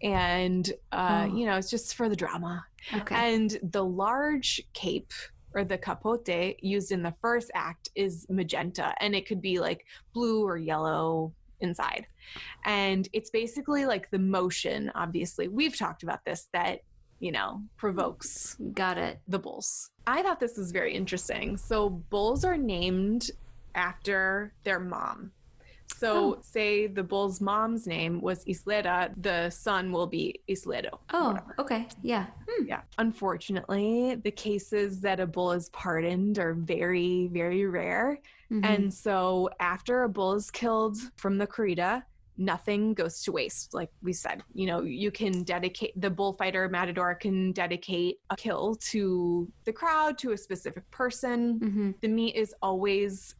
And, 0.02 0.70
uh, 0.92 1.26
Oh. 1.28 1.34
you 1.36 1.44
know, 1.46 1.56
it's 1.56 1.68
just 1.68 1.94
for 1.94 2.08
the 2.08 2.16
drama. 2.16 2.64
okay. 2.94 3.34
And 3.34 3.58
the 3.62 3.84
large 3.84 4.62
cape 4.72 5.12
or 5.58 5.64
the 5.64 5.76
capote 5.76 6.28
used 6.62 6.92
in 6.92 7.02
the 7.02 7.14
first 7.20 7.50
act 7.54 7.90
is 7.96 8.26
magenta 8.30 8.94
and 9.00 9.14
it 9.14 9.26
could 9.26 9.42
be 9.42 9.58
like 9.58 9.84
blue 10.14 10.46
or 10.46 10.56
yellow 10.56 11.32
inside. 11.60 12.06
And 12.64 13.08
it's 13.12 13.30
basically 13.30 13.84
like 13.84 14.08
the 14.10 14.20
motion, 14.20 14.92
obviously. 14.94 15.48
We've 15.48 15.76
talked 15.76 16.04
about 16.04 16.24
this 16.24 16.48
that, 16.52 16.80
you 17.18 17.32
know, 17.32 17.62
provokes 17.76 18.56
Got 18.72 18.98
it. 18.98 19.20
the 19.26 19.40
bulls. 19.40 19.90
I 20.06 20.22
thought 20.22 20.38
this 20.38 20.56
was 20.56 20.70
very 20.70 20.94
interesting. 20.94 21.56
So 21.56 21.90
bulls 21.90 22.44
are 22.44 22.56
named 22.56 23.30
after 23.74 24.54
their 24.62 24.78
mom. 24.78 25.32
So 25.96 26.36
Oh. 26.36 26.38
say 26.42 26.86
the 26.86 27.02
bull's 27.02 27.40
mom's 27.40 27.86
name 27.86 28.20
was 28.20 28.44
Isleta, 28.44 29.12
the 29.20 29.50
son 29.50 29.90
will 29.90 30.06
be 30.06 30.40
Isledo. 30.48 30.98
Oh, 31.12 31.28
whatever. 31.32 31.54
okay. 31.58 31.88
Yeah. 32.02 32.26
Hmm. 32.48 32.66
Yeah. 32.66 32.82
Unfortunately, 32.98 34.14
the 34.16 34.30
cases 34.30 35.00
that 35.00 35.20
a 35.20 35.26
bull 35.26 35.52
is 35.52 35.68
pardoned 35.70 36.38
are 36.38 36.54
very, 36.54 37.28
very 37.32 37.66
rare. 37.66 38.20
Mhm. 38.50 38.64
And 38.64 38.94
so 38.94 39.50
after 39.60 40.04
a 40.04 40.08
bull 40.08 40.34
is 40.34 40.50
killed 40.50 40.96
from 41.16 41.38
the 41.38 41.46
corrida, 41.46 42.02
nothing 42.36 42.94
goes 42.94 43.22
to 43.24 43.32
waste. 43.32 43.74
Like 43.74 43.90
we 44.02 44.12
said, 44.12 44.42
you 44.54 44.66
know, 44.66 44.82
you 44.82 45.10
can 45.10 45.42
dedicate 45.42 46.00
the 46.00 46.08
bullfighter 46.10 46.68
matador 46.68 47.14
can 47.16 47.50
dedicate 47.52 48.20
a 48.30 48.36
kill 48.36 48.76
to 48.92 49.50
the 49.64 49.72
crowd, 49.72 50.16
to 50.18 50.32
a 50.32 50.36
specific 50.38 50.88
person. 50.90 51.58
Mhm. 51.58 52.00
The 52.00 52.08
meat 52.08 52.36
is 52.36 52.54
always 52.62 53.34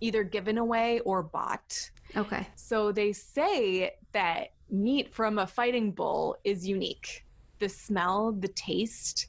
either 0.00 0.24
given 0.24 0.58
away 0.58 1.00
or 1.00 1.22
bought. 1.22 1.90
Okay. 2.16 2.46
So 2.56 2.92
they 2.92 3.12
say 3.12 3.94
that 4.12 4.48
meat 4.70 5.12
from 5.12 5.38
a 5.38 5.46
fighting 5.46 5.92
bull 5.92 6.36
is 6.44 6.66
unique. 6.66 7.24
The 7.58 7.68
smell, 7.68 8.32
the 8.32 8.48
taste, 8.48 9.28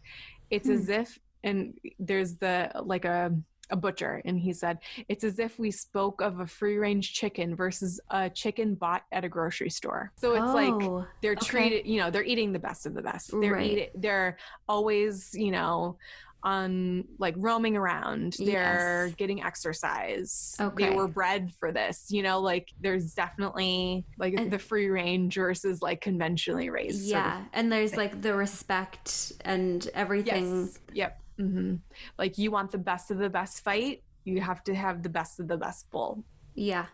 it's 0.50 0.70
as 0.70 0.86
hmm. 0.86 0.92
if 0.92 1.20
and 1.44 1.74
there's 2.00 2.36
the 2.38 2.72
like 2.84 3.06
a 3.06 3.36
a 3.72 3.76
butcher 3.76 4.22
and 4.26 4.40
he 4.40 4.54
said 4.54 4.78
it's 5.10 5.24
as 5.24 5.40
if 5.40 5.58
we 5.58 5.72
spoke 5.72 6.22
of 6.22 6.40
a 6.40 6.48
free 6.48 6.78
range 6.78 7.14
chicken 7.14 7.56
versus 7.56 8.00
a 8.12 8.30
chicken 8.30 8.76
bought 8.76 9.04
at 9.12 9.24
a 9.24 9.30
grocery 9.30 9.70
store. 9.70 10.12
So 10.18 10.36
it's 10.36 10.54
like 10.54 10.74
Oh, 10.74 11.06
they're 11.22 11.34
okay. 11.34 11.46
treated, 11.46 11.88
you 11.88 12.00
know, 12.00 12.12
they're 12.12 12.24
eating 12.24 12.54
the 12.54 12.60
best 12.60 12.86
of 12.86 12.94
the 12.94 13.02
best. 13.02 13.32
They're 13.32 13.54
Right. 13.54 13.72
eating 13.72 13.90
they're 13.96 14.38
always, 14.70 15.34
you 15.34 15.52
know, 15.52 15.98
on 16.46 17.04
like 17.18 17.34
roaming 17.38 17.76
around. 17.76 18.36
They're 18.38 19.08
Yes. 19.08 19.16
getting 19.16 19.42
exercise. 19.44 20.56
Okay. 20.62 20.90
They 20.90 20.96
were 20.96 21.08
bred 21.08 21.52
for 21.60 21.72
this, 21.72 22.06
you 22.12 22.22
know, 22.22 22.40
like 22.40 22.70
there's 22.80 23.14
definitely 23.16 24.06
like 24.20 24.36
And- 24.36 24.52
the 24.52 24.60
free 24.60 24.88
range 24.88 25.36
versus 25.36 25.82
like 25.82 26.02
conventionally 26.02 26.70
raised. 26.70 27.10
sort 27.10 27.20
of 27.20 27.26
yeah. 27.26 27.46
And 27.52 27.72
there's 27.72 27.98
like 27.98 28.22
the 28.22 28.36
respect 28.36 29.34
and 29.44 29.90
everything. 29.96 30.62
Yes. 30.62 30.80
Yep. 30.94 31.22
hmm 31.38 31.76
Like 32.20 32.38
you 32.38 32.52
want 32.52 32.72
the 32.72 32.78
best 32.78 33.10
of 33.10 33.18
the 33.18 33.30
best 33.30 33.64
fight, 33.64 34.04
you 34.24 34.40
have 34.40 34.64
to 34.66 34.76
have 34.76 35.02
the 35.02 35.10
best 35.10 35.40
of 35.40 35.48
the 35.48 35.58
best 35.58 35.90
bull. 35.90 36.24
Yeah. 36.54 36.86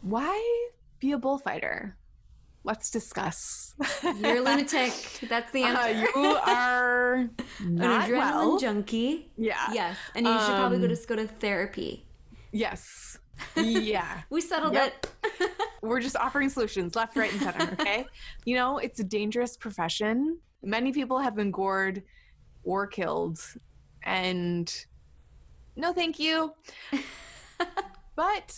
Why 0.00 0.70
be 1.00 1.10
a 1.12 1.18
bullfighter? 1.18 1.96
Let's 2.62 2.90
discuss. 2.90 3.74
You're 4.02 4.36
a 4.36 4.40
lunatic. 4.40 4.92
That's 5.28 5.50
the 5.52 5.64
Uh, 5.64 5.68
answer. 5.68 6.00
you 6.20 6.26
are 6.26 7.14
An 7.60 7.78
adrenaline 7.78 8.10
well. 8.18 8.58
junkie. 8.58 9.30
yeah. 9.38 9.72
Yes. 9.72 9.96
And 10.14 10.26
you 10.26 10.32
should 10.32 10.56
probably 10.56 10.78
go 10.78 10.84
Um, 10.84 10.94
to 10.94 11.06
go 11.06 11.16
to 11.16 11.26
therapy. 11.26 12.06
Yes. 12.52 13.18
Yeah. 13.56 14.20
We 14.30 14.42
settled 14.42 14.74
Yep. 14.74 15.06
it. 15.40 15.50
We're 15.82 16.00
just 16.00 16.16
offering 16.16 16.50
solutions 16.50 16.94
left, 16.94 17.16
right, 17.16 17.32
and 17.32 17.40
center. 17.40 17.72
Okay. 17.72 18.04
you 18.44 18.54
know, 18.56 18.76
it's 18.78 19.00
a 19.00 19.04
dangerous 19.04 19.56
profession. 19.56 20.38
Many 20.62 20.92
people 20.92 21.18
have 21.18 21.34
been 21.34 21.50
gored 21.50 22.02
or 22.64 22.86
killed, 22.86 23.40
and 24.02 24.70
no, 25.76 25.94
thank 25.94 26.18
you. 26.18 26.52
but 28.14 28.54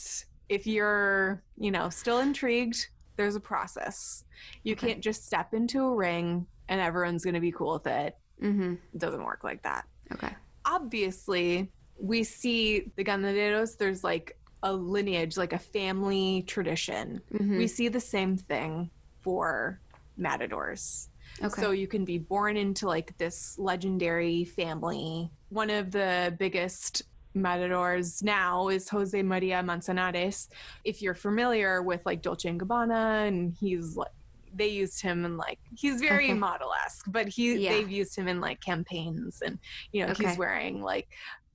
if 0.49 0.67
you're, 0.67 1.45
you 1.57 1.71
know, 1.71 1.89
still 1.89 2.19
intrigued, 2.19 2.89
there's 3.17 3.37
a 3.37 3.41
process. 3.41 4.25
You 4.63 4.73
Okay. 4.75 4.89
can't 4.89 5.01
just 5.01 5.27
step 5.27 5.55
into 5.55 5.81
a 5.85 5.95
ring 5.95 6.47
and 6.69 6.81
everyone's 6.81 7.25
going 7.25 7.35
to 7.35 7.41
be 7.41 7.53
cool 7.53 7.75
with 7.75 7.87
it. 7.87 8.17
mm-hmm. 8.43 8.73
It 8.95 8.99
doesn't 8.99 9.25
work 9.25 9.45
like 9.45 9.63
that. 9.63 9.87
Okay. 10.13 10.35
obviously 10.65 11.71
we 11.99 12.23
see 12.25 12.93
the 12.97 13.05
ganaderos 13.05 13.77
there's 13.79 14.03
like 14.05 14.37
a 14.63 14.73
lineage 14.73 15.37
like 15.37 15.53
a 15.53 15.59
family 15.59 16.43
tradition 16.47 17.21
Mhm. 17.33 17.57
we 17.59 17.67
see 17.67 17.89
the 17.89 18.01
same 18.01 18.37
thing 18.37 18.91
for 19.23 19.81
matadors 20.17 21.09
Okay. 21.43 21.61
so 21.63 21.71
you 21.71 21.87
can 21.89 22.05
be 22.05 22.19
born 22.19 22.57
into 22.57 22.87
like 22.87 23.17
this 23.19 23.59
legendary 23.59 24.45
family 24.45 25.31
one 25.49 25.71
of 25.71 25.91
the 25.91 26.35
biggest 26.39 27.03
matadors 27.35 28.23
now 28.23 28.69
is 28.69 28.89
jose 28.89 29.23
maria 29.23 29.63
manzanares 29.63 30.49
if 30.85 31.01
you're 31.03 31.15
familiar 31.15 31.83
with 31.83 32.01
like 32.05 32.23
dolce 32.23 32.49
and 32.49 32.61
gabbana 32.61 33.27
and 33.29 33.55
he's 33.59 33.97
like 33.97 34.11
they 34.55 34.69
used 34.69 35.01
him 35.01 35.25
in 35.25 35.37
like 35.37 35.59
he's 35.75 36.01
very 36.01 36.25
Okay. 36.27 36.35
model-esque 36.35 37.07
but 37.11 37.27
he 37.29 37.55
Yeah. 37.57 37.71
they've 37.73 37.91
used 37.91 38.15
him 38.17 38.29
in 38.29 38.41
like 38.41 38.61
campaigns 38.61 39.41
and 39.41 39.59
you 39.93 40.05
know 40.05 40.13
Okay. 40.13 40.27
he's 40.29 40.37
wearing 40.37 40.83
like 40.83 41.09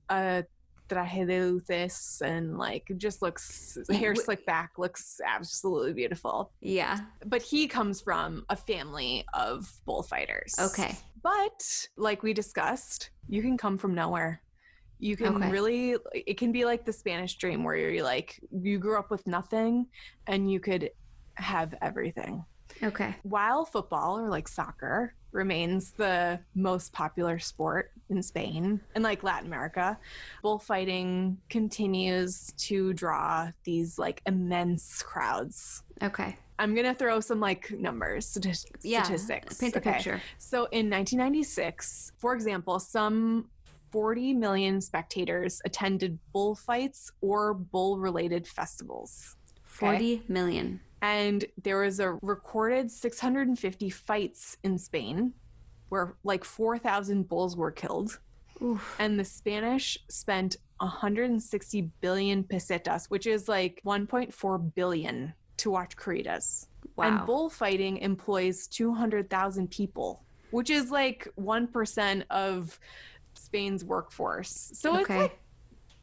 a 0.08 0.44
traje 0.88 1.26
de 1.26 1.40
luces 1.42 2.22
and 2.24 2.56
like 2.58 2.90
just 2.96 3.20
looks 3.22 3.76
hair 3.90 4.14
slicked 4.14 4.46
back 4.46 4.72
looks 4.78 5.20
absolutely 5.24 5.92
beautiful 5.92 6.50
yeah. 6.60 7.00
but 7.26 7.42
he 7.42 7.68
comes 7.68 8.00
from 8.00 8.44
a 8.48 8.56
family 8.56 9.24
of 9.34 9.70
bullfighters. 9.84 10.54
Okay. 10.58 10.96
But 11.22 11.88
like 11.96 12.22
we 12.22 12.32
discussed, 12.32 13.10
you 13.28 13.42
can 13.42 13.58
come 13.58 13.76
from 13.76 13.94
nowhere. 13.94 14.40
You 14.98 15.16
can 15.16 15.36
Okay. 15.36 15.50
really 15.50 15.96
it 16.12 16.36
can 16.38 16.52
be 16.52 16.64
like 16.64 16.84
the 16.84 16.92
Spanish 16.92 17.36
dream 17.36 17.62
where 17.64 17.76
you're 17.76 18.02
like 18.04 18.40
you 18.50 18.78
grew 18.78 18.98
up 18.98 19.10
with 19.10 19.26
nothing 19.26 19.86
and 20.26 20.50
you 20.50 20.60
could 20.60 20.90
have 21.34 21.74
everything. 21.82 22.44
Okay. 22.82 23.14
While 23.22 23.64
football 23.64 24.18
or 24.18 24.28
like 24.28 24.48
soccer 24.48 25.14
remains 25.32 25.90
the 25.92 26.40
most 26.54 26.92
popular 26.92 27.38
sport 27.38 27.92
in 28.08 28.22
Spain 28.22 28.80
and 28.94 29.04
like 29.04 29.22
Latin 29.22 29.46
America, 29.46 29.98
bullfighting 30.42 31.36
continues 31.50 32.52
to 32.56 32.92
draw 32.94 33.50
these 33.64 33.98
like 33.98 34.22
immense 34.26 35.02
crowds 35.02 35.82
Okay. 36.02 36.36
I'm 36.60 36.74
gonna 36.74 36.94
throw 36.94 37.20
some 37.20 37.38
like 37.40 37.70
numbers, 37.72 38.26
stati- 38.34 38.64
Yeah. 38.82 39.02
statistics. 39.02 39.58
Paint 39.58 39.74
the 39.74 39.80
okay? 39.80 39.92
picture. 39.92 40.22
So 40.38 40.64
in 40.72 40.88
1996, 40.90 42.12
for 42.18 42.34
example, 42.34 42.80
some 42.80 43.48
40 43.90 44.34
million 44.34 44.80
spectators 44.80 45.60
attended 45.64 46.18
bullfights 46.32 47.10
or 47.20 47.54
bull-related 47.54 48.46
festivals, 48.46 49.36
Forty 49.64 50.22
million. 50.28 50.80
and 51.02 51.44
there 51.62 51.80
was 51.82 52.00
a 52.00 52.12
recorded 52.22 52.90
650 52.90 53.90
fights 53.90 54.56
in 54.64 54.78
Spain, 54.78 55.32
where 55.88 56.16
like 56.24 56.44
4,000 56.44 57.28
bulls 57.28 57.56
were 57.56 57.70
killed, 57.70 58.18
Oof. 58.62 58.96
and 58.98 59.18
the 59.18 59.24
Spanish 59.24 59.96
spent 60.08 60.56
160 60.80 61.90
billion 62.00 62.44
pesetas, 62.44 63.06
which 63.06 63.26
is 63.26 63.48
like 63.48 63.80
1.4 63.86 64.74
billion, 64.74 65.32
to 65.58 65.70
watch 65.70 65.96
corridas. 65.96 66.66
Wow. 66.96 67.04
And 67.18 67.26
bullfighting 67.26 67.98
employs 67.98 68.66
200,000 68.68 69.70
people, 69.70 70.22
which 70.50 70.70
is 70.70 70.90
like 70.90 71.28
1% 71.38 72.24
of 72.30 72.78
Spain's 73.48 73.84
workforce. 73.84 74.70
So 74.74 74.94
it's 74.96 75.04
okay. 75.04 75.22
like, 75.22 75.38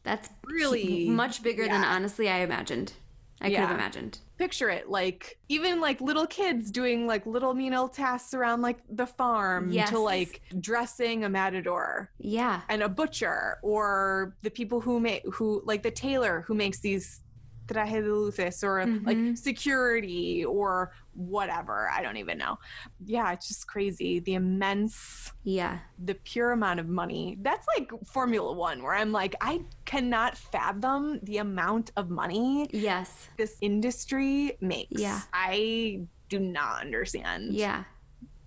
That's 0.03 0.29
really- 0.45 1.07
much 1.09 1.43
bigger 1.43 1.65
than 1.67 1.83
honestly 1.83 2.27
I 2.29 2.39
imagined. 2.39 2.93
I 3.41 3.49
could 3.49 3.59
have 3.59 3.71
imagined. 3.71 4.19
picture 4.37 4.69
it 4.69 4.89
like 4.89 5.37
even 5.49 5.79
like 5.79 5.99
little 6.01 6.25
kids 6.27 6.71
doing 6.71 7.05
like 7.07 7.25
little 7.25 7.53
menial 7.53 7.87
tasks 7.87 8.33
around 8.33 8.61
like 8.61 8.79
the 8.89 9.05
farm 9.05 9.71
Yes. 9.71 9.89
to 9.91 9.99
like 9.99 10.41
dressing 10.59 11.23
a 11.25 11.29
matador 11.29 12.09
Yeah. 12.17 12.61
and 12.69 12.81
a 12.81 12.89
butcher 12.89 13.57
or 13.61 14.35
the 14.41 14.49
people 14.49 14.81
who 14.81 14.99
make 14.99 15.23
who 15.33 15.61
like 15.65 15.83
the 15.83 15.91
tailor 15.91 16.43
who 16.47 16.53
makes 16.53 16.79
these 16.79 17.21
traje 17.67 18.01
de 18.03 18.13
luces 18.13 18.63
or 18.63 18.79
Mhm. 18.79 19.05
like 19.05 19.37
security 19.37 20.45
or 20.45 20.91
whatever. 21.13 21.89
I 21.89 22.01
don't 22.01 22.17
even 22.17 22.37
know. 22.37 22.59
Yeah, 23.05 23.31
it's 23.31 23.47
just 23.47 23.67
crazy. 23.67 24.19
The 24.19 24.33
immense, 24.35 25.31
Yeah. 25.43 25.79
the 25.97 26.15
pure 26.15 26.51
amount 26.51 26.79
of 26.79 26.87
money. 26.87 27.37
That's 27.41 27.65
like 27.77 27.91
Formula 28.05 28.51
One, 28.53 28.83
where 28.83 28.93
I'm 28.93 29.11
like, 29.11 29.35
I 29.41 29.63
cannot 29.85 30.37
fathom 30.37 31.19
the 31.23 31.37
amount 31.37 31.91
of 31.95 32.09
money 32.09 32.67
Yes. 32.71 33.29
this 33.37 33.57
industry 33.61 34.57
makes. 34.61 34.99
Yeah. 35.01 35.21
I 35.33 36.01
do 36.29 36.39
not 36.39 36.81
understand. 36.81 37.53
Yeah. 37.53 37.85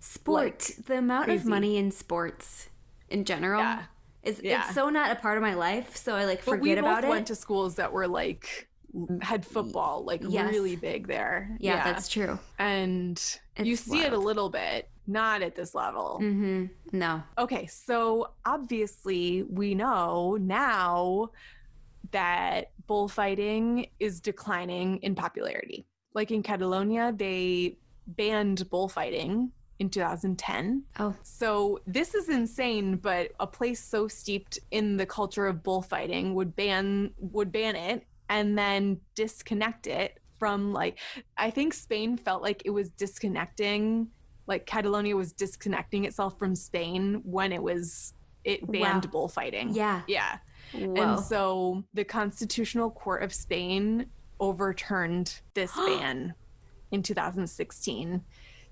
Sport. 0.01 0.71
the 0.87 0.99
amount 0.99 1.29
of 1.31 1.45
money 1.45 1.77
in 1.77 1.91
sports 1.91 2.69
in 3.09 3.25
general 3.25 3.61
Yeah. 3.63 3.83
is 4.23 4.41
Yeah. 4.43 4.65
it's 4.67 4.75
so 4.75 4.91
not 4.91 5.11
a 5.11 5.17
part 5.17 5.37
of 5.37 5.43
my 5.43 5.55
life, 5.55 5.97
so 5.97 6.15
I 6.15 6.25
like 6.25 6.41
forget 6.43 6.79
about 6.79 6.91
it. 6.91 6.95
But 6.95 6.97
we 6.97 7.03
both 7.03 7.11
went 7.11 7.27
to 7.29 7.35
schools 7.35 7.75
that 7.77 7.93
were 7.93 8.07
like 8.07 8.69
had 9.23 9.45
football 9.45 10.05
like 10.05 10.23
Yes. 10.27 10.51
really 10.51 10.77
big 10.77 11.07
there. 11.07 11.57
yeah, 11.61 11.85
that's 11.85 12.09
true. 12.09 12.39
and 12.59 13.21
you 13.63 13.73
It's 13.75 13.83
see 13.83 14.03
it 14.03 14.13
a 14.13 14.19
little 14.19 14.49
bit, 14.51 14.89
not 15.07 15.43
at 15.43 15.55
this 15.55 15.75
level. 15.75 16.19
Mhm. 16.23 16.71
No. 16.93 17.23
Okay, 17.37 17.67
so 17.67 18.33
obviously 18.45 19.43
we 19.45 19.75
know 19.75 20.37
now 20.41 21.31
that 22.13 22.73
bullfighting 22.87 23.87
is 24.01 24.21
declining 24.21 24.99
in 24.99 25.15
popularity. 25.15 25.87
Like 26.15 26.31
in 26.31 26.43
Catalonia, 26.43 27.13
they 27.15 27.79
banned 28.07 28.69
bullfighting 28.71 29.51
in 29.79 29.91
2010. 29.91 30.83
Oh. 30.99 31.15
So 31.23 31.81
this 31.87 32.15
is 32.15 32.29
insane, 32.29 32.97
but 32.97 33.31
a 33.39 33.47
place 33.47 33.83
so 33.85 34.09
steeped 34.09 34.59
in 34.71 34.97
the 34.97 35.07
culture 35.07 35.47
of 35.47 35.63
bullfighting 35.63 36.35
would 36.35 36.57
ban 36.57 37.13
would 37.19 37.53
ban 37.53 37.77
it 37.77 38.05
and 38.29 38.57
then 38.57 39.01
disconnect 39.15 39.87
it 39.87 40.19
from 40.39 40.73
like 40.73 40.99
I 41.37 41.51
think 41.51 41.75
Spain 41.75 42.17
felt 42.17 42.43
like 42.43 42.63
it 42.65 42.71
was 42.71 42.91
disconnecting 42.91 44.09
like 44.47 44.65
Catalonia 44.67 45.15
was 45.17 45.33
disconnecting 45.33 46.05
itself 46.05 46.39
from 46.39 46.55
Spain 46.55 47.21
when 47.25 47.53
it 47.53 47.63
was 47.63 48.15
it 48.45 48.61
banned 48.71 49.05
Wow. 49.07 49.11
bullfighting. 49.11 49.75
Yeah. 49.75 50.03
Yeah. 50.07 50.39
Whoa. 50.73 50.95
And 50.95 51.21
so 51.21 51.85
the 51.93 52.05
Constitutional 52.05 52.91
Court 52.91 53.23
of 53.23 53.33
Spain 53.35 54.07
overturned 54.41 55.41
this 55.55 55.73
ban 55.77 56.35
in 56.93 57.03
2016, 57.03 58.23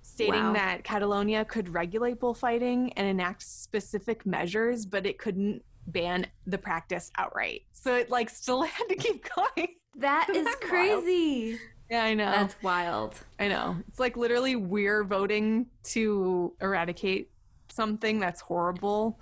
stating 0.03 0.33
Wow. 0.45 0.53
that 0.55 0.85
Catalonia 0.85 1.45
could 1.45 1.69
regulate 1.69 2.21
bullfighting 2.21 2.93
and 2.95 3.07
enact 3.07 3.43
specific 3.43 4.25
measures, 4.25 4.87
but 4.87 5.05
it 5.05 5.19
couldn't 5.19 5.63
ban 5.87 6.27
the 6.47 6.59
practice 6.59 7.11
outright. 7.17 7.63
So 7.73 7.95
it 7.95 8.11
like 8.11 8.31
still 8.31 8.63
had 8.77 8.89
to 8.89 8.97
keep 8.97 9.27
going. 9.35 9.69
that 9.99 10.29
is 10.35 10.45
Wild. 10.45 10.61
crazy. 10.61 11.59
Yeah, 11.91 12.03
I 12.03 12.15
know. 12.15 12.31
That's 12.33 12.57
wild. 12.63 13.15
I 13.39 13.47
know. 13.49 13.77
It's 13.89 14.01
like 14.01 14.17
literally 14.17 14.57
we're 14.57 15.05
voting 15.05 15.67
to 15.85 16.53
eradicate 16.61 17.31
something 17.71 18.19
that's 18.19 18.41
horrible, 18.41 19.21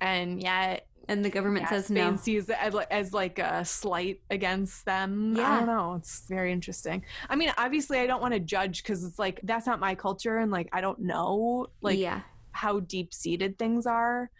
and 0.00 0.40
yet 0.42 0.86
And 1.08 1.22
the 1.24 1.28
government 1.30 1.64
yeah, 1.66 1.70
says 1.70 1.86
Spain 1.86 2.12
no. 2.12 2.16
sees 2.16 2.48
it 2.48 2.56
as, 2.58 2.72
like- 2.72 2.90
as 2.90 3.12
like 3.12 3.38
a 3.38 3.64
slight 3.66 4.20
against 4.30 4.84
them. 4.86 5.34
Yeah. 5.36 5.46
I 5.52 5.56
don't 5.58 5.66
know. 5.66 5.94
It's 5.94 6.26
very 6.26 6.52
interesting. 6.52 7.04
I 7.28 7.36
mean, 7.36 7.52
obviously, 7.58 7.98
I 7.98 8.06
don't 8.06 8.22
want 8.22 8.32
to 8.34 8.40
judge 8.40 8.82
because 8.82 9.04
it's 9.04 9.18
like 9.18 9.40
that's 9.42 9.66
not 9.66 9.78
my 9.78 9.94
culture, 9.94 10.38
and 10.38 10.50
like 10.50 10.68
I 10.72 10.80
don't 10.80 11.00
know 11.00 11.66
like 11.82 11.98
yeah. 11.98 12.22
how 12.52 12.80
deep 12.80 13.12
seated 13.12 13.58
things 13.58 13.86
are. 13.86 14.30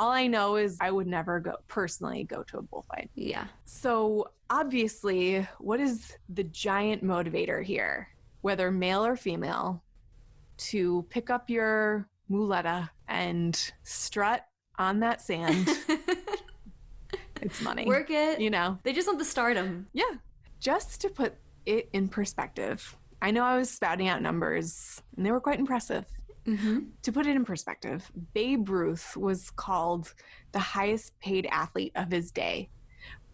All 0.00 0.10
I 0.10 0.28
know 0.28 0.56
is 0.56 0.78
I 0.80 0.90
would 0.90 1.06
never 1.06 1.40
go 1.40 1.56
personally 1.68 2.24
go 2.24 2.42
to 2.44 2.56
a 2.56 2.62
bullfight. 2.62 3.10
Yeah. 3.14 3.44
So 3.66 4.30
obviously, 4.48 5.46
what 5.58 5.78
is 5.78 6.16
the 6.30 6.44
giant 6.44 7.04
motivator 7.04 7.62
here, 7.62 8.08
whether 8.40 8.70
male 8.70 9.04
or 9.04 9.14
female, 9.14 9.84
to 10.70 11.04
pick 11.10 11.28
up 11.28 11.50
your 11.50 12.08
muleta 12.30 12.88
and 13.08 13.72
strut 13.82 14.46
on 14.78 15.00
that 15.00 15.20
sand? 15.20 15.68
it's 17.42 17.60
money. 17.60 17.84
Work 17.84 18.10
it. 18.10 18.40
you 18.40 18.48
know. 18.48 18.78
They 18.84 18.94
just 18.94 19.06
want 19.06 19.18
the 19.18 19.24
stardom. 19.26 19.86
Yeah. 19.92 20.14
Just 20.60 21.02
to 21.02 21.10
put 21.10 21.34
it 21.66 21.90
in 21.92 22.08
perspective, 22.08 22.96
I 23.20 23.32
know 23.32 23.44
I 23.44 23.58
was 23.58 23.70
spouting 23.70 24.08
out 24.08 24.22
numbers 24.22 25.02
and 25.14 25.26
they 25.26 25.30
were 25.30 25.42
quite 25.42 25.58
impressive. 25.58 26.06
Mm-hmm. 26.46 26.78
To 27.02 27.12
put 27.12 27.26
it 27.26 27.36
in 27.36 27.44
perspective, 27.44 28.10
Babe 28.32 28.68
Ruth 28.68 29.16
was 29.16 29.50
called 29.50 30.14
the 30.52 30.58
highest 30.58 31.18
paid 31.20 31.46
athlete 31.50 31.92
of 31.94 32.10
his 32.10 32.30
day. 32.30 32.68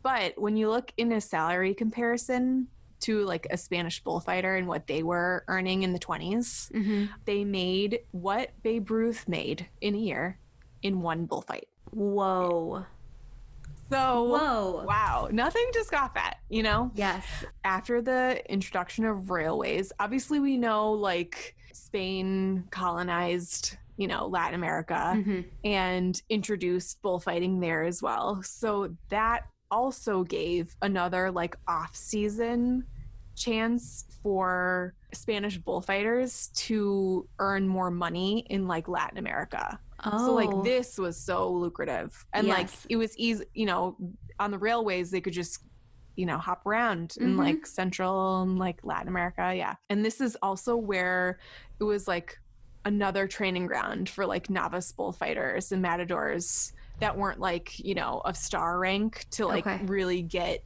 But 0.03 0.41
when 0.41 0.57
you 0.57 0.71
look 0.71 0.93
in 0.97 1.13
a 1.13 1.21
salary 1.21 1.75
comparison 1.75 2.69
to 3.01 3.25
like 3.25 3.47
a 3.51 3.57
Spanish 3.57 4.03
bullfighter 4.03 4.57
and 4.57 4.67
what 4.67 4.87
they 4.87 5.03
were 5.03 5.45
earning 5.49 5.83
in 5.83 5.93
the 5.93 5.99
20s, 5.99 6.71
Mm-hmm. 6.73 7.05
they 7.25 7.45
made 7.45 8.01
what 8.13 8.51
Babe 8.63 8.91
Ruth 8.91 9.27
made 9.29 9.67
in 9.81 9.95
a 9.95 9.99
year 9.99 10.39
in 10.83 11.01
one 11.01 11.27
bullfight. 11.27 11.69
Whoa. 11.91 12.85
So, 13.91 14.25
Whoa. 14.25 14.85
wow, 14.85 15.29
nothing 15.31 15.65
to 15.75 15.85
scoff 15.85 16.17
at, 16.17 16.39
you 16.49 16.63
know? 16.65 16.91
Yes. 16.97 17.25
after 17.65 18.03
the 18.03 18.43
introduction 18.53 19.05
of 19.05 19.31
railways, 19.31 19.93
obviously 20.01 20.41
we 20.41 20.57
know 20.57 20.91
like 20.93 21.55
Spain 21.77 22.65
colonized, 22.71 23.77
you 23.97 24.09
know, 24.09 24.27
Latin 24.27 24.55
America 24.55 25.15
Mm-hmm. 25.17 25.41
and 25.65 26.23
introduced 26.29 27.01
bullfighting 27.03 27.61
there 27.61 27.85
as 27.85 28.03
well. 28.03 28.43
So 28.43 28.95
that 29.11 29.47
also 29.71 30.25
gave 30.25 30.75
another 30.83 31.31
like 31.31 31.57
off-season 31.67 32.85
chance 33.35 34.05
for 34.23 34.95
Spanish 35.13 35.59
bullfighters 35.59 36.49
to 36.55 37.29
earn 37.39 37.69
more 37.69 37.91
money 37.91 38.47
in 38.51 38.67
like 38.67 38.89
Latin 38.89 39.19
America. 39.19 39.79
Oh. 40.05 40.27
So 40.27 40.35
like 40.35 40.65
this 40.65 40.99
was 40.99 41.17
so 41.17 41.51
lucrative. 41.51 42.25
And 42.33 42.49
like 42.49 42.69
it 42.89 42.97
was 42.97 43.17
easy, 43.19 43.45
you 43.55 43.67
know, 43.67 43.97
on 44.39 44.51
the 44.51 44.59
railways 44.59 45.11
they 45.11 45.21
could 45.21 45.33
just 45.33 45.61
you 46.17 46.27
know, 46.27 46.39
hop 46.39 46.67
around 46.67 47.15
in 47.21 47.37
Mhm. 47.37 47.37
like 47.37 47.67
Central 47.67 48.43
and 48.43 48.59
like 48.59 48.81
Latin 48.83 49.09
America, 49.09 49.55
yeah. 49.55 49.75
And 49.91 50.05
this 50.05 50.21
is 50.21 50.37
also 50.43 50.77
where 50.77 51.39
it 51.81 51.85
was 51.85 52.09
like 52.09 52.37
another 52.85 53.27
training 53.27 53.67
ground 53.67 54.09
for 54.09 54.27
like 54.27 54.49
novice 54.49 54.93
bullfighters 54.93 55.73
and 55.73 55.83
matadors 55.83 56.73
that 57.01 57.17
weren't 57.17 57.41
like, 57.41 57.79
you 57.79 57.95
know, 57.95 58.23
of 58.25 58.37
star 58.37 58.79
rank 58.79 59.27
to 59.33 59.47
like 59.47 59.67
Okay. 59.67 59.79
really 59.79 60.23
get 60.23 60.61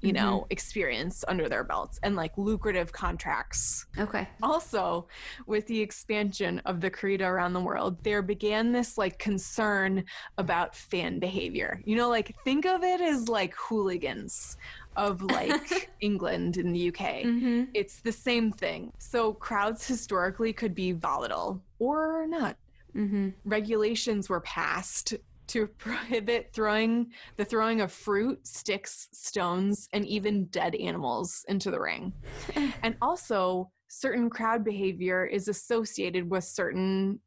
you 0.00 0.12
know, 0.12 0.46
experience 0.50 1.24
under 1.28 1.48
their 1.48 1.64
belts 1.64 1.98
and 2.02 2.16
like 2.16 2.32
lucrative 2.36 2.92
contracts 2.92 3.86
Okay. 3.98 4.28
also 4.42 5.06
with 5.46 5.66
the 5.68 5.80
expansion 5.80 6.58
of 6.60 6.80
the 6.80 6.90
corrida 6.90 7.26
around 7.28 7.52
the 7.52 7.60
world 7.60 8.02
there 8.02 8.22
began 8.22 8.72
this 8.72 8.98
like 8.98 9.18
concern 9.20 10.04
about 10.36 10.74
fan 10.74 11.20
behavior 11.20 11.80
you 11.84 11.94
know 11.94 12.08
like 12.08 12.34
think 12.44 12.66
of 12.66 12.82
it 12.82 13.00
as 13.00 13.28
like 13.28 13.54
hooligans 13.56 14.56
of 14.96 15.22
like 15.22 15.90
england 16.00 16.56
in 16.56 16.72
the 16.72 16.88
uk 16.88 16.98
Mm-hmm. 16.98 17.64
it's 17.74 18.00
the 18.00 18.12
same 18.12 18.50
thing 18.52 18.92
so 18.98 19.32
crowds 19.34 19.86
historically 19.86 20.52
could 20.52 20.74
be 20.74 20.92
volatile 20.92 21.62
or 21.78 22.26
not 22.26 22.56
Mm-hmm. 22.96 23.30
regulations 23.46 24.28
were 24.28 24.40
passed 24.42 25.14
to 25.46 25.66
prohibit 25.78 26.50
throwing 26.52 27.10
the 27.36 27.44
throwing 27.44 27.80
of 27.80 27.90
fruit, 27.90 28.46
sticks, 28.46 29.08
stones, 29.12 29.88
and 29.94 30.04
even 30.06 30.44
dead 30.46 30.74
animals 30.74 31.44
into 31.48 31.70
the 31.70 31.80
ring. 31.80 32.12
and 32.82 32.94
also, 33.02 33.70
certain 33.88 34.28
crowd 34.30 34.62
behavior 34.62 35.24
is 35.24 35.48
associated 35.48 36.30
with 36.30 36.44
certain 36.44 37.18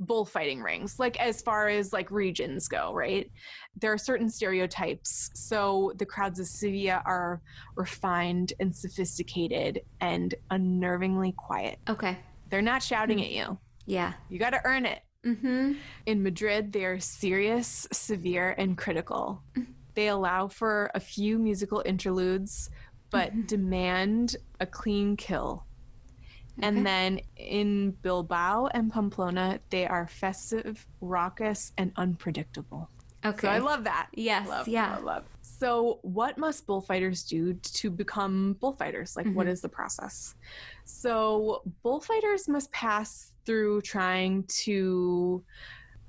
bullfighting 0.00 0.62
rings 0.62 0.98
like 0.98 1.20
as 1.20 1.42
far 1.42 1.68
as 1.68 1.92
like 1.92 2.10
regions 2.10 2.68
go 2.68 2.92
right 2.94 3.30
there 3.80 3.92
are 3.92 3.98
certain 3.98 4.28
stereotypes 4.28 5.30
so 5.34 5.92
the 5.98 6.06
crowds 6.06 6.40
of 6.40 6.46
sevilla 6.46 7.02
are 7.04 7.40
refined 7.76 8.54
and 8.60 8.74
sophisticated 8.74 9.80
and 10.00 10.34
unnervingly 10.50 11.34
quiet 11.36 11.78
Okay. 11.88 12.16
they're 12.48 12.62
not 12.62 12.82
shouting 12.82 13.18
hmm. 13.18 13.24
at 13.24 13.30
you 13.30 13.58
Yeah. 13.86 14.14
you 14.30 14.38
got 14.38 14.50
to 14.50 14.60
earn 14.64 14.86
it 14.86 15.02
Mm-hmm. 15.26 15.72
in 16.06 16.22
Madrid, 16.22 16.72
they 16.72 16.86
are 16.86 16.98
serious, 16.98 17.86
severe, 17.92 18.54
and 18.56 18.78
critical. 18.78 19.42
Mm-hmm. 19.54 19.72
They 19.94 20.08
allow 20.08 20.48
for 20.48 20.90
a 20.94 21.00
few 21.00 21.38
musical 21.38 21.82
interludes, 21.84 22.70
but 23.10 23.30
mm-hmm. 23.30 23.42
demand 23.42 24.36
a 24.60 24.66
clean 24.66 25.16
kill. 25.18 25.66
Okay. 26.62 26.68
And 26.68 26.86
then 26.86 27.20
in 27.36 27.92
Bilbao 28.02 28.66
and 28.74 28.92
Pamplona, 28.92 29.60
they 29.70 29.86
are 29.86 30.06
festive, 30.06 30.86
raucous, 31.00 31.72
and 31.78 31.92
unpredictable. 31.96 32.88
Okay. 33.24 33.46
So 33.46 33.48
I 33.48 33.58
love 33.58 33.84
that. 33.84 34.08
Yes. 34.14 34.46
Love, 34.48 34.68
yeah. 34.68 34.94
love, 34.96 35.04
love. 35.04 35.24
So, 35.42 35.98
what 36.02 36.38
must 36.38 36.66
bullfighters 36.66 37.22
do 37.24 37.52
to 37.52 37.90
become 37.90 38.56
bullfighters? 38.60 39.14
Like, 39.16 39.26
what 39.32 39.46
Mhm. 39.46 39.50
is 39.50 39.60
the 39.60 39.68
process? 39.68 40.34
So, 40.84 41.62
bullfighters 41.82 42.48
must 42.48 42.72
pass 42.72 43.32
through 43.44 43.82
trying 43.82 44.44
to 44.64 45.44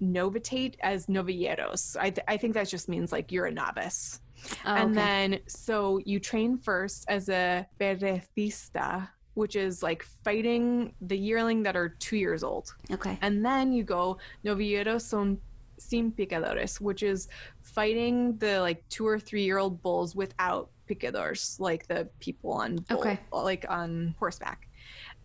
novitate 0.02 0.76
as 0.82 1.08
novilleros. 1.08 1.98
I, 2.00 2.10
th- 2.12 2.26
I 2.28 2.38
think 2.38 2.54
that 2.54 2.68
just 2.70 2.88
means 2.90 3.12
like 3.12 3.32
you're 3.32 3.46
a 3.48 3.52
novice. 3.52 4.22
Oh, 4.66 4.74
and 4.76 4.92
okay. 4.92 4.96
then 4.96 5.40
so 5.48 6.00
you 6.06 6.20
train 6.20 6.58
first 6.58 7.06
as 7.08 7.30
a 7.30 7.68
perrecista, 7.80 9.10
which 9.34 9.56
is 9.56 9.82
like 9.82 10.04
fighting 10.24 10.94
the 11.02 11.18
yearling 11.18 11.64
that 11.64 11.76
are 11.76 11.90
two 11.90 12.18
years 12.18 12.44
old. 12.44 12.74
okay. 12.92 13.18
And 13.22 13.46
then 13.46 13.72
you 13.72 13.84
go 13.84 14.18
novilleros 14.46 15.02
son 15.02 15.38
sin 15.78 16.12
picadores, 16.12 16.80
which 16.80 17.02
is 17.02 17.28
fighting 17.64 18.38
the 18.38 18.60
like 18.60 18.88
two 18.90 19.08
or 19.08 19.18
three 19.20 19.44
year 19.44 19.58
old 19.58 19.82
bulls 19.82 20.16
without 20.16 20.70
picadores, 20.90 21.60
like 21.60 21.88
the 21.88 22.08
people 22.20 22.52
on 22.52 22.76
bull, 22.90 23.00
Okay. 23.00 23.20
like 23.32 23.66
on 23.70 24.16
horseback. 24.20 24.68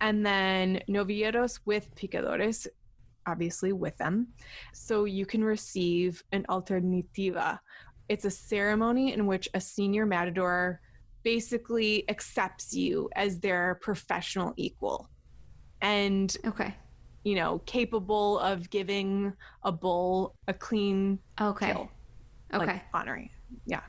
And 0.01 0.25
then 0.25 0.81
novilleros 0.89 1.61
with 1.65 1.95
picadores, 1.95 2.67
obviously 3.27 3.73
with 3.73 3.97
them. 3.99 4.29
So 4.73 5.05
you 5.05 5.27
can 5.27 5.43
receive 5.43 6.23
an 6.33 6.47
alternativa. 6.49 7.61
It's 8.09 8.25
a 8.25 8.31
ceremony 8.31 9.13
in 9.13 9.27
which 9.27 9.49
a 9.53 9.61
senior 9.61 10.07
matador 10.07 10.81
basically 11.27 12.09
accepts 12.09 12.73
you 12.73 13.11
as 13.17 13.41
their 13.41 13.81
professional 13.83 14.55
equal. 14.57 15.11
And 15.83 16.35
Okay. 16.47 16.73
you 17.25 17.35
know, 17.35 17.59
capable 17.67 18.39
of 18.39 18.71
giving 18.71 19.33
a 19.65 19.73
bull 19.73 20.37
a 20.47 20.55
clean 20.55 21.19
Okay. 21.41 21.73
kill, 21.73 21.91
Okay. 22.55 22.67
like 22.75 22.83
honoring. 22.95 23.31
Yeah, 23.67 23.81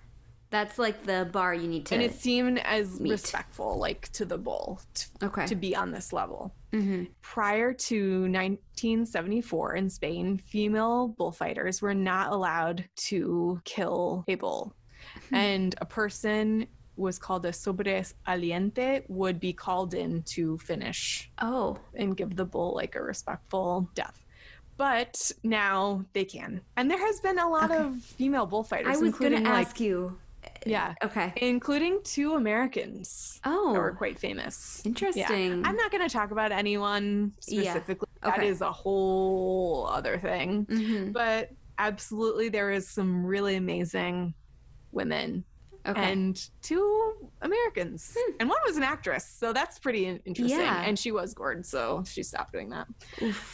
That's 0.50 0.80
like 0.80 1.04
the 1.06 1.30
bar 1.32 1.54
you 1.54 1.68
need 1.68 1.86
to. 1.88 1.94
and 1.94 2.04
it's 2.04 2.20
seen 2.20 2.58
as 2.58 3.00
meet. 3.00 3.12
respectful, 3.12 3.78
like 3.78 4.10
to 4.14 4.26
the 4.26 4.40
bull, 4.40 4.82
okay. 5.22 5.46
to 5.46 5.56
be 5.56 5.76
on 5.76 5.92
this 5.92 6.12
level. 6.12 6.56
hmm 6.72 7.04
Prior 7.22 7.72
to 7.90 7.98
1974 8.32 9.76
in 9.76 9.90
Spain, 9.92 10.38
female 10.40 11.10
bullfighters 11.10 11.82
were 11.84 11.94
not 11.94 12.32
allowed 12.32 12.90
to 13.10 13.62
kill 13.64 14.24
a 14.28 14.34
bull, 14.36 14.74
Hmm. 15.30 15.36
and 15.36 15.76
a 15.80 15.86
person 15.86 16.66
was 16.98 17.20
called 17.20 17.46
a 17.46 17.52
sobresaliente 17.52 19.04
would 19.08 19.40
be 19.40 19.54
called 19.54 19.94
in 19.94 20.24
to 20.24 20.58
finish 20.58 21.32
Oh. 21.42 21.78
and 21.96 22.18
give 22.18 22.36
the 22.36 22.46
bull 22.46 22.74
like 22.76 22.96
a 22.96 23.02
respectful 23.02 23.90
death. 23.96 24.24
But 24.78 25.32
now 25.44 26.06
they 26.14 26.26
can. 26.26 26.62
And 26.76 26.90
there 26.90 27.00
has 27.00 27.20
been 27.22 27.40
a 27.40 27.48
lot 27.50 27.72
Okay. 27.72 27.84
of 27.84 27.96
female 28.04 28.46
bullfighters, 28.46 28.96
I 28.96 29.02
was 29.02 29.14
going 29.16 29.32
to 29.34 29.50
like 29.50 29.68
ask 29.68 29.80
you. 29.80 30.20
yeah, 30.66 30.94
Okay. 31.04 31.34
including 31.38 32.00
two 32.04 32.36
Americans 32.36 33.40
Oh. 33.46 33.74
that 33.74 33.80
were 33.80 33.94
quite 33.96 34.20
famous. 34.20 34.82
Interesting. 34.86 35.64
I'm 35.66 35.76
not 35.76 35.92
going 35.92 36.08
to 36.08 36.14
talk 36.14 36.32
about 36.32 36.52
anyone 36.52 37.34
specifically. 37.40 38.08
That 38.22 38.38
Okay. 38.40 38.48
is 38.48 38.62
a 38.62 38.72
whole 38.72 39.88
other 39.88 40.20
thing. 40.20 40.66
hmm 40.70 41.12
But 41.12 41.50
absolutely, 41.80 42.50
there 42.50 42.72
is 42.72 42.90
some 42.90 43.26
really 43.26 43.56
amazing 43.56 44.34
women 44.92 45.46
Okay. 45.88 46.12
and 46.12 46.50
two 46.62 47.14
Americans, 47.42 48.16
and 48.40 48.50
one 48.50 48.60
was 48.66 48.78
an 48.78 48.84
actress, 48.84 49.26
so 49.26 49.54
that's 49.54 49.80
pretty 49.80 50.06
interesting. 50.06 50.60
Yeah. 50.60 50.82
And 50.84 50.98
she 51.00 51.12
was 51.12 51.34
gored, 51.34 51.66
so 51.66 52.04
she 52.06 52.24
stopped 52.24 52.52
doing 52.52 52.70
that. 52.70 52.88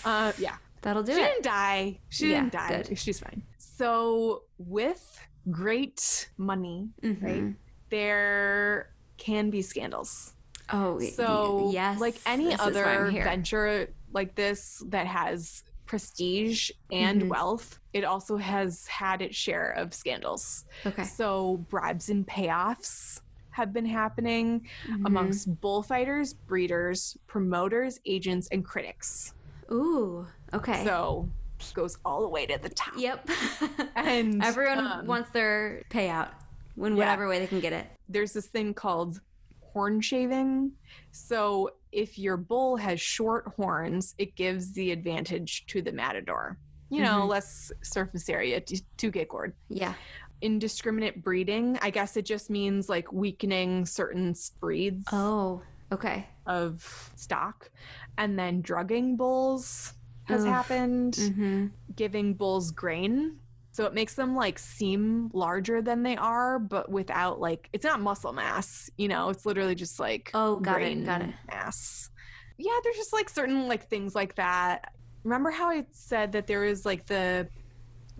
Uh, 0.04 0.32
yeah, 0.38 0.56
That'll 0.82 1.04
do 1.04 1.13
she 1.13 1.22
it. 1.22 1.26
didn't 1.26 1.43
die. 1.43 2.00
She 2.10 2.32
Yeah, 2.32 2.41
didn't 2.41 2.54
die. 2.54 2.84
good. 2.84 2.98
She's 2.98 3.19
fine. 3.19 3.43
So 3.58 4.43
with 4.58 5.19
great 5.52 6.30
money, 6.38 6.89
Mhm. 7.04 7.22
right, 7.24 7.56
there 7.89 8.89
can 9.17 9.50
be 9.50 9.62
scandals. 9.62 10.34
Oh, 10.72 11.00
So 11.00 11.69
yes. 11.74 12.00
like 12.00 12.15
any 12.26 12.46
this 12.46 12.54
is 12.56 12.60
why 12.60 12.65
I'm 12.65 12.72
other 13.08 13.12
venture 13.12 13.93
like 14.12 14.36
this 14.36 14.82
that 14.88 15.06
has 15.08 15.63
prestige 15.86 16.72
and 16.91 17.24
Mhm. 17.24 17.30
wealth, 17.30 17.80
it 17.93 18.04
also 18.04 18.38
has 18.38 18.88
had 18.88 19.22
its 19.22 19.36
share 19.36 19.72
of 19.72 19.93
scandals. 19.93 20.65
Okay. 20.86 21.04
So 21.04 21.58
bribes 21.69 22.10
and 22.10 22.26
payoffs 22.28 23.22
have 23.52 23.72
been 23.72 23.86
happening 23.86 24.67
Mhm. 24.88 25.06
amongst 25.06 25.62
bullfighters, 25.62 26.34
breeders, 26.34 27.17
promoters, 27.28 28.00
agents, 28.06 28.48
and 28.52 28.65
critics. 28.65 29.34
Ooh. 29.72 30.28
Okay. 30.54 30.84
So 30.84 31.30
goes 31.74 31.98
all 32.04 32.22
the 32.24 32.28
way 32.28 32.46
to 32.46 32.58
the 32.62 32.69
top. 32.69 32.93
Yep. 32.98 33.30
And 33.96 34.43
Everyone 34.43 34.80
um, 34.80 35.06
wants 35.08 35.30
their 35.32 35.82
payout 35.89 36.30
in 36.78 36.84
Yeah. 36.84 36.89
whatever 36.96 37.28
way 37.30 37.39
they 37.39 37.48
can 37.48 37.60
get 37.62 37.72
it. 37.74 37.88
there's 38.10 38.34
this 38.34 38.48
thing 38.48 38.74
called 38.74 39.22
horn 39.62 40.02
shaving. 40.02 40.72
So 41.12 41.72
if 41.93 42.17
your 42.17 42.38
bull 42.38 42.75
has 42.77 42.99
short 42.99 43.53
horns, 43.56 44.15
it 44.17 44.36
gives 44.36 44.73
the 44.73 44.91
advantage 44.91 45.65
to 45.67 45.82
the 45.82 45.91
matador. 45.91 46.58
You 46.89 47.01
know, 47.01 47.21
Mhm. 47.21 47.29
less 47.29 47.71
surface 47.82 48.29
area 48.29 48.60
to, 48.62 48.82
to 48.97 49.10
get 49.12 49.29
gored. 49.29 49.53
Yeah. 49.69 49.93
Indiscriminate 50.41 51.23
breeding, 51.23 51.77
I 51.82 51.89
guess 51.89 52.17
it 52.17 52.25
just 52.25 52.49
means 52.49 52.89
like 52.89 53.12
weakening 53.13 53.86
certain 53.86 54.36
breeds 54.60 55.06
Oh. 55.12 55.62
Okay. 55.91 56.27
of 56.45 57.12
stock. 57.15 57.71
And 58.17 58.38
then 58.38 58.62
drugging 58.62 59.15
bulls 59.15 59.93
has 60.25 60.41
Ugh. 60.43 60.47
happened. 60.47 61.13
Mm-hmm. 61.15 61.67
giving 61.95 62.34
bulls 62.34 62.71
grain. 62.71 63.39
So 63.73 63.86
it 63.86 63.93
makes 63.95 64.13
them 64.13 64.36
like 64.36 64.59
seem 64.59 65.31
larger 65.33 65.81
than 65.81 66.03
they 66.03 66.15
are, 66.15 66.59
but 66.59 66.91
without 66.91 67.39
like 67.39 67.69
it's 67.73 67.83
not 67.83 67.99
muscle 67.99 68.31
mass, 68.31 68.88
you 68.97 69.07
know, 69.07 69.29
it's 69.29 69.47
literally 69.47 69.73
just 69.73 69.99
like 69.99 70.29
Oh, 70.36 70.57
got 70.57 70.83
it, 70.83 71.03
got 71.03 71.23
it. 71.23 71.33
mass. 71.47 72.12
Yeah, 72.59 72.77
there's 72.83 72.97
just 72.97 73.13
like 73.13 73.29
certain 73.29 73.67
like 73.67 73.89
things 73.89 74.13
like 74.13 74.36
that. 74.36 74.93
Remember 75.23 75.49
how 75.49 75.71
I 75.71 75.88
said 75.89 76.33
that 76.33 76.45
there 76.45 76.63
is 76.65 76.86
like 76.86 77.07
the 77.07 77.47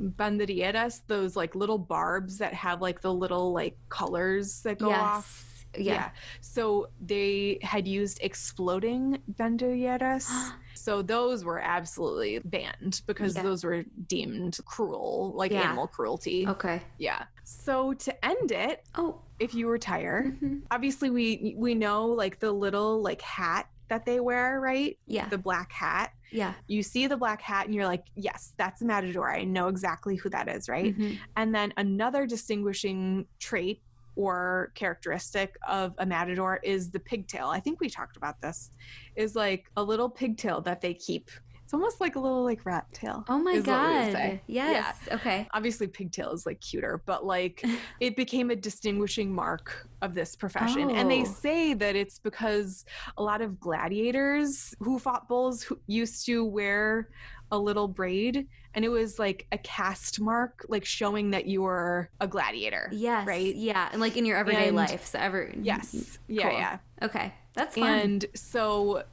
banderilleras, 0.02 1.02
those 1.06 1.36
like 1.36 1.54
little 1.54 1.78
barbs 1.78 2.40
that 2.40 2.56
have 2.56 2.82
like 2.82 3.02
the 3.02 3.14
little 3.14 3.54
like 3.54 3.78
colors 3.90 4.62
that 4.64 4.80
go 4.80 4.90
off. 4.90 5.68
Yes. 5.76 5.86
Yeah. 5.86 6.10
So 6.42 6.88
they 7.00 7.60
had 7.62 7.88
used 7.88 8.18
exploding 8.24 9.20
banderilleras. 9.32 10.32
so 10.84 11.02
those 11.02 11.46
were 11.46 11.60
absolutely 11.60 12.40
banned 12.40 13.02
because 13.08 13.36
Yeah. 13.36 13.44
those 13.44 13.64
were 13.64 13.84
deemed 14.08 14.58
cruel, 14.66 15.32
like 15.36 15.52
Yeah. 15.52 15.62
animal 15.62 15.88
cruelty. 15.88 16.46
Okay. 16.48 16.82
Yeah. 16.98 17.24
So 17.46 17.94
to 17.94 18.26
end 18.26 18.52
it, 18.52 18.84
Oh. 18.96 19.22
if 19.40 19.54
you 19.54 19.70
retire, 19.70 20.36
mhm. 20.42 20.64
obviously 20.72 21.10
we 21.10 21.56
we 21.58 21.74
know 21.76 22.08
like 22.08 22.40
the 22.40 22.52
little 22.52 23.02
like 23.02 23.22
hat 23.22 23.68
that 23.88 24.06
they 24.06 24.20
wear, 24.20 24.60
right? 24.60 24.98
Yeah. 25.08 25.28
The 25.30 25.38
black 25.38 25.72
hat. 25.72 26.12
Yeah. 26.32 26.54
You 26.68 26.82
see 26.84 27.06
the 27.08 27.18
black 27.18 27.42
hat 27.42 27.66
and 27.68 27.76
you're 27.76 27.86
like, 27.86 28.06
yes, 28.16 28.54
that's 28.58 28.82
a 28.82 28.86
matador. 28.86 29.30
I 29.32 29.44
know 29.44 29.68
exactly 29.68 30.16
who 30.16 30.30
that 30.30 30.48
is, 30.50 30.68
right? 30.68 30.98
Mhm. 30.98 31.18
And 31.36 31.54
then 31.56 31.74
another 31.78 32.26
distinguishing 32.26 33.28
trait 33.40 33.82
or 34.16 34.72
characteristic 34.76 35.58
of 35.68 35.94
a 35.98 36.06
matador 36.06 36.60
is 36.64 36.92
the 36.92 37.00
pigtail. 37.00 37.48
I 37.48 37.60
think 37.60 37.80
we 37.80 37.90
talked 37.90 38.18
about 38.18 38.42
this. 38.42 38.72
Is 39.16 39.36
like 39.36 39.70
a 39.78 39.84
little 39.84 40.10
pigtail 40.10 40.62
that 40.62 40.82
they 40.82 40.94
keep. 40.94 41.30
It's 41.74 41.80
almost 41.80 42.00
like 42.00 42.16
a 42.16 42.20
little 42.20 42.44
like 42.44 42.64
rat 42.68 42.86
tail. 42.94 43.26
Oh 43.28 43.40
my 43.40 43.54
is 43.54 43.66
what 43.66 43.90
we 43.90 43.96
would 44.06 44.14
god. 44.14 44.40
Yes. 44.46 44.96
Okay. 45.12 45.48
Obviously 45.56 45.88
pigtail 45.88 46.30
is 46.32 46.46
like 46.46 46.62
cuter, 46.62 47.02
but 47.08 47.26
like 47.26 47.66
it 48.00 48.16
became 48.16 48.52
a 48.52 48.56
distinguishing 48.56 49.34
mark 49.34 49.88
of 50.04 50.14
this 50.14 50.36
profession. 50.36 50.92
And 50.92 51.10
they 51.10 51.22
Oh. 51.22 51.26
say 51.26 51.74
that 51.74 51.96
it's 51.96 52.20
because 52.20 52.86
a 53.18 53.24
lot 53.24 53.42
of 53.42 53.60
gladiators 53.60 54.76
who 54.82 55.00
fought 55.00 55.28
bulls 55.28 55.64
who 55.64 55.80
used 55.88 56.28
to 56.28 56.46
wear 56.46 57.10
a 57.52 57.58
little 57.58 57.88
braid 57.88 58.48
and 58.76 58.86
it 58.86 58.90
was 58.90 59.18
like 59.18 59.48
a 59.52 59.58
caste 59.58 60.20
mark 60.22 60.68
like 60.70 60.86
showing 60.86 61.32
that 61.32 61.48
you 61.48 61.64
were 61.64 62.12
a 62.22 62.28
gladiator. 62.28 62.88
Yes. 62.92 63.26
Right? 63.26 63.56
Yeah. 63.56 63.90
And 63.92 64.00
like 64.00 64.16
in 64.16 64.28
your 64.28 64.38
everyday 64.38 64.68
And- 64.68 64.76
life. 64.78 65.08
So 65.08 65.18
ever. 65.18 65.52
Yes. 65.60 65.96
Mm-hmm. 65.96 66.34
Yeah, 66.36 66.50
Cool. 66.50 66.60
yeah. 66.60 66.78
Okay. 67.02 67.34
That's 67.56 67.76
fun. 67.76 68.00
And 68.00 68.26
so 68.36 69.04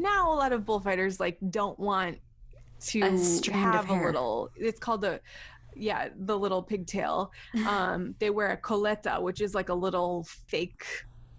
now 0.00 0.32
a 0.32 0.36
lot 0.36 0.52
of 0.52 0.64
bullfighters 0.64 1.18
like 1.20 1.38
don't 1.50 1.78
want 1.78 2.18
to 2.80 3.00
A 3.00 3.52
have 3.52 3.88
a 3.90 3.94
little 3.94 4.50
it's 4.56 4.78
called 4.78 5.04
a 5.04 5.20
yeah, 5.74 6.08
the 6.16 6.38
little 6.38 6.62
pigtail. 6.62 7.32
Um 7.68 8.14
they 8.18 8.30
wear 8.30 8.52
a 8.52 8.56
coleta, 8.56 9.20
which 9.20 9.40
is 9.40 9.54
like 9.54 9.68
a 9.68 9.74
little 9.74 10.24
fake 10.46 10.84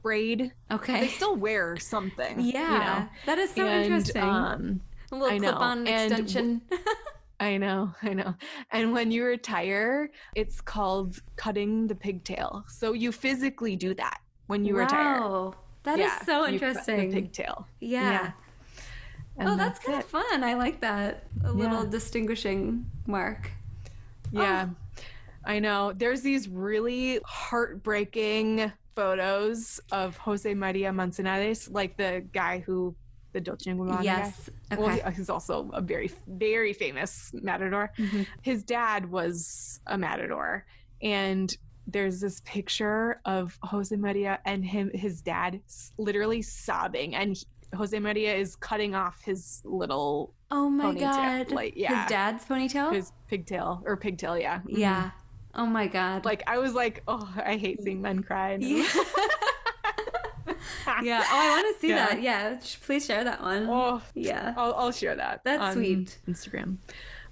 braid. 0.02 0.52
okay. 0.72 1.02
They 1.02 1.08
still 1.08 1.36
wear 1.36 1.78
something. 1.94 2.40
yeah. 2.40 2.72
You 2.74 2.80
know? 2.80 3.10
That 3.26 3.38
is 3.40 3.50
so 3.54 3.66
and, 3.66 3.84
interesting. 3.86 4.24
Um 4.24 4.82
a 5.12 5.16
little 5.16 5.36
I 5.36 5.38
know. 5.38 5.52
clip-on 5.52 5.88
extension. 5.88 6.62
I 7.40 7.58
know, 7.58 7.94
I 8.02 8.14
know. 8.14 8.34
And 8.72 8.92
when 8.94 9.12
you 9.12 9.24
retire, 9.24 10.10
it's 10.36 10.60
called 10.60 11.20
cutting 11.36 11.86
the 11.88 11.94
pigtail. 11.96 12.66
So 12.68 12.94
you 12.94 13.12
physically 13.12 13.76
do 13.76 13.94
that 13.94 14.20
when 14.48 14.66
you 14.66 14.76
retire. 14.76 15.22
Wow. 15.22 15.54
That 15.84 16.00
is 16.00 16.06
Yeah, 16.08 16.24
so 16.26 16.46
you 16.48 16.60
cut 16.60 16.70
interesting. 16.70 17.10
The 17.12 17.22
pigtail. 17.22 17.68
yeah. 17.80 18.12
yeah. 18.12 18.32
And 19.38 19.50
oh, 19.50 19.56
that's, 19.56 19.80
kind 19.80 19.98
it. 20.00 20.04
of 20.04 20.10
fun. 20.10 20.44
I 20.44 20.56
like 20.56 20.82
that. 20.82 21.26
A 21.44 21.52
little 21.52 21.84
Yeah. 21.84 21.90
distinguishing 21.90 22.90
mark. 23.06 23.52
Yeah. 24.32 24.70
I 25.46 25.60
know. 25.60 25.94
There's 25.94 26.22
these 26.22 26.50
really 26.50 27.20
heartbreaking 27.26 28.72
photos 28.96 29.80
of 29.92 30.18
Jose 30.18 30.52
Maria 30.54 30.92
Manzanares, 30.92 31.70
like 31.70 31.98
the 31.98 32.26
guy 32.34 32.60
who 32.60 32.96
the 33.34 33.42
Dolce 33.42 33.70
and 33.70 33.80
Gabbana 33.80 33.98
guy. 33.98 34.02
yes. 34.04 34.50
Okay. 34.74 34.82
Well, 34.82 35.12
he's 35.12 35.30
also 35.30 35.70
a 35.74 35.82
very, 35.82 36.10
very 36.28 36.74
famous 36.74 37.32
matador. 37.34 37.92
Mhm. 37.98 38.26
His 38.42 38.64
dad 38.64 39.12
was 39.12 39.80
a 39.86 39.98
matador, 39.98 40.66
and 41.04 41.56
there's 41.86 42.20
this 42.20 42.42
picture 42.46 43.22
of 43.26 43.58
Jose 43.64 43.96
Maria 43.96 44.40
and 44.46 44.66
him, 44.66 44.90
his 44.94 45.22
dad, 45.22 45.62
literally 45.98 46.42
sobbing, 46.42 47.14
and 47.16 47.36
he- 47.36 47.46
Jose 47.76 47.98
Maria 48.00 48.34
is 48.36 48.56
cutting 48.56 48.96
off 48.96 49.22
his 49.24 49.62
little 49.66 50.34
Oh 50.50 50.70
my 50.70 50.86
Ponytail, 50.86 51.00
god. 51.48 51.52
like, 51.52 51.74
yeah. 51.76 52.04
His 52.04 52.10
dad's 52.10 52.46
ponytail? 52.46 52.94
his 52.94 53.12
pigtail 53.28 53.84
or 53.86 53.98
pigtail, 53.98 54.38
yeah, 54.38 54.60
Mhm. 54.60 54.78
yeah. 54.78 55.12
Oh 55.54 55.66
my 55.66 55.88
god. 55.88 56.24
Like 56.26 56.44
I 56.48 56.60
was 56.60 56.74
like, 56.74 57.04
oh, 57.08 57.30
I 57.44 57.58
hate 57.58 57.82
seeing 57.84 58.02
men 58.02 58.24
cry. 58.24 58.58
Yeah. 58.62 58.88
yeah. 61.04 61.24
Oh, 61.30 61.38
I 61.38 61.50
want 61.62 61.76
to 61.76 61.82
see 61.82 61.90
Yeah. 61.90 61.96
that. 62.08 62.22
Yeah. 62.22 62.60
Please 62.86 63.06
share 63.06 63.24
that 63.24 63.42
one. 63.42 63.68
oh, 63.70 64.02
Yeah. 64.16 64.54
I'll, 64.56 64.74
I'll 64.76 64.92
share 64.92 65.16
that. 65.16 65.42
That's 65.44 65.74
sweet. 65.74 66.18
Instagram. 66.28 66.78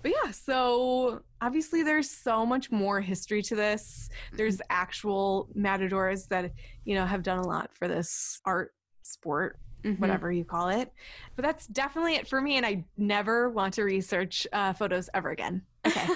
But 0.02 0.12
yeah, 0.12 0.32
so 0.32 1.21
obviously 1.41 1.82
there's 1.82 2.10
so 2.10 2.45
much 2.45 2.71
more 2.71 3.02
history 3.02 3.41
to 3.43 3.56
this. 3.56 4.10
There's 4.34 4.62
actual 4.69 5.48
matadors 5.56 6.28
that, 6.28 6.52
you 6.84 6.93
know, 6.95 7.06
have 7.06 7.24
done 7.24 7.39
a 7.39 7.48
lot 7.48 7.71
for 7.74 7.88
this 7.88 8.39
art 8.45 8.74
sport, 9.02 9.58
Mhm. 9.86 10.00
whatever 10.00 10.32
you 10.32 10.43
call 10.43 10.69
it. 10.69 10.91
But 11.36 11.43
that's 11.45 11.67
definitely 11.67 12.15
it 12.15 12.28
for 12.28 12.41
me. 12.41 12.58
And 12.58 12.65
I 12.65 12.84
never 12.98 13.50
want 13.50 13.76
to 13.76 13.84
research 13.84 14.48
uh, 14.52 14.74
photos 14.74 15.10
ever 15.13 15.30
again. 15.30 15.62
Okay. 15.86 16.08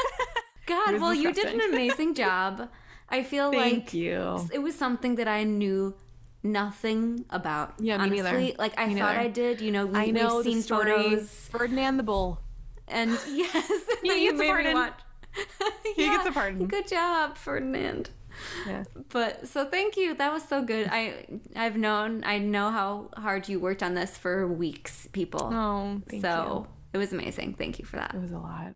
God, 0.66 1.00
well, 1.00 1.14
you 1.14 1.32
did 1.32 1.46
an 1.46 1.60
amazing 1.72 2.14
job. 2.24 2.68
I 3.08 3.22
feel 3.22 3.50
Thank 3.50 3.84
like 3.86 3.94
you. 3.94 4.48
it 4.52 4.58
was 4.58 4.74
something 4.74 5.14
that 5.16 5.26
I 5.26 5.44
knew 5.44 5.94
nothing 6.42 7.24
about. 7.30 7.74
Yeah, 7.80 7.96
me 7.96 8.20
honestly. 8.20 8.22
neither. 8.42 8.56
Like 8.58 8.74
I 8.78 8.86
Me 8.86 8.94
thought 9.00 9.16
neither. 9.16 9.20
I 9.20 9.28
did. 9.28 9.60
You 9.60 9.72
know, 9.72 9.86
we, 9.86 9.98
I 9.98 10.06
know 10.10 10.36
we've 10.36 10.44
the 10.44 10.50
seen 10.52 10.62
story. 10.62 10.90
photos, 10.92 11.30
Ferdinand 11.50 11.96
the 11.96 12.02
Bull. 12.02 12.40
and 12.86 13.10
yes, 13.30 13.70
He 14.02 14.08
gets 14.30 14.40
a 14.40 14.46
pardon. 14.46 14.92
He 15.96 16.04
gets 16.06 16.26
a 16.28 16.32
pardon. 16.32 16.66
Good 16.66 16.86
job, 16.86 17.36
Ferdinand. 17.36 18.10
Yeah. 18.66 18.84
But 19.10 19.48
so 19.48 19.64
thank 19.64 19.96
you. 19.96 20.14
That 20.14 20.32
was 20.32 20.42
so 20.46 20.62
good. 20.62 20.88
I 20.90 21.26
I've 21.56 21.76
known 21.76 22.22
I 22.24 22.38
know 22.38 22.70
how 22.70 23.10
hard 23.16 23.48
you 23.48 23.60
worked 23.60 23.82
on 23.82 23.94
this 23.94 24.16
for 24.16 24.46
weeks, 24.46 25.08
people. 25.12 25.50
Oh, 25.52 26.00
thank 26.08 26.22
so 26.22 26.66
you. 26.66 26.74
it 26.94 26.98
was 26.98 27.12
amazing. 27.12 27.54
Thank 27.54 27.78
you 27.78 27.84
for 27.84 27.96
that. 27.96 28.14
It 28.14 28.20
was 28.20 28.32
a 28.32 28.38
lot. 28.38 28.74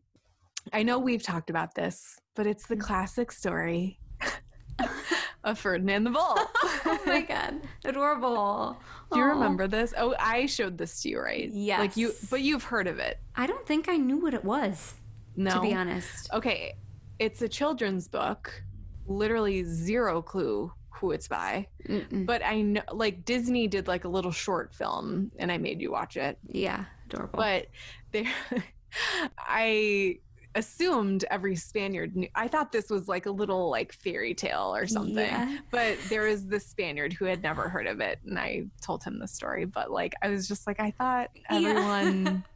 I 0.73 0.83
know 0.85 0.99
we've 0.99 1.23
talked 1.23 1.51
about 1.51 1.75
this, 1.75 2.19
but 2.35 2.47
it's 2.47 2.65
Mm. 2.67 2.69
the 2.69 2.77
classic 2.77 3.33
story 3.33 3.99
of 5.45 5.59
Ferdinand 5.59 6.05
the 6.05 6.11
Bull. 6.11 6.35
oh 6.87 7.01
my 7.07 7.21
god, 7.23 7.61
adorable. 7.85 8.77
Do 9.13 9.19
you 9.19 9.25
remember 9.27 9.67
this? 9.67 9.93
Oh, 9.97 10.15
I 10.19 10.47
showed 10.47 10.79
this 10.79 11.03
to 11.03 11.09
you, 11.11 11.21
right? 11.21 11.51
Like 11.53 11.97
you, 11.97 12.13
but 12.31 12.41
you've 12.43 12.65
heard 12.65 12.87
of 12.87 12.99
it. 12.99 13.19
I 13.37 13.47
don't 13.47 13.67
think 13.67 13.89
I 13.89 13.97
knew 13.97 14.17
what 14.19 14.35
it 14.35 14.45
was. 14.45 14.95
No. 15.37 15.51
To 15.55 15.61
be 15.61 15.75
honest. 15.75 16.31
Okay, 16.33 16.75
it's 17.19 17.43
a 17.43 17.49
children's 17.49 18.09
book. 18.09 18.63
Literally 19.07 19.65
zero 19.65 20.23
clue 20.23 20.73
who 20.91 21.11
it's 21.11 21.27
by, 21.27 21.67
Mm-mm. 21.89 22.27
but 22.27 22.45
I 22.45 22.61
know 22.63 22.83
like 22.93 23.25
Disney 23.25 23.67
did 23.67 23.89
like 23.89 24.05
a 24.05 24.09
little 24.09 24.31
short 24.31 24.73
film, 24.75 25.33
and 25.39 25.51
I 25.51 25.59
made 25.59 25.81
you 25.81 25.91
watch 25.91 26.17
it. 26.17 26.39
Yeah, 26.49 26.85
adorable. 27.07 27.39
But 27.39 27.67
there, 28.13 28.25
I 29.39 30.19
assumed 30.55 31.25
every 31.31 31.57
Spaniard 31.57 32.15
knew. 32.15 32.29
I 32.35 32.47
thought 32.47 32.73
this 32.73 32.91
was 32.91 33.09
like 33.09 33.27
a 33.27 33.31
little 33.31 33.71
like 33.71 33.93
fairy 33.93 34.35
tale 34.35 34.75
or 34.75 34.87
something. 34.87 35.17
Yeah. 35.17 35.59
But 35.71 35.99
there 36.09 36.23
was 36.29 36.47
this 36.47 36.67
Spaniard 36.67 37.13
who 37.13 37.25
had 37.25 37.43
never 37.43 37.69
heard 37.69 37.87
of 37.87 38.01
it, 38.01 38.19
and 38.27 38.39
I 38.39 38.67
told 38.81 39.03
him 39.03 39.19
the 39.19 39.29
story. 39.29 39.65
But 39.65 39.91
like, 39.91 40.15
I 40.23 40.29
was 40.29 40.47
just 40.47 40.67
like, 40.67 40.79
I 40.79 40.91
thought 40.93 41.31
Yeah. 41.51 42.37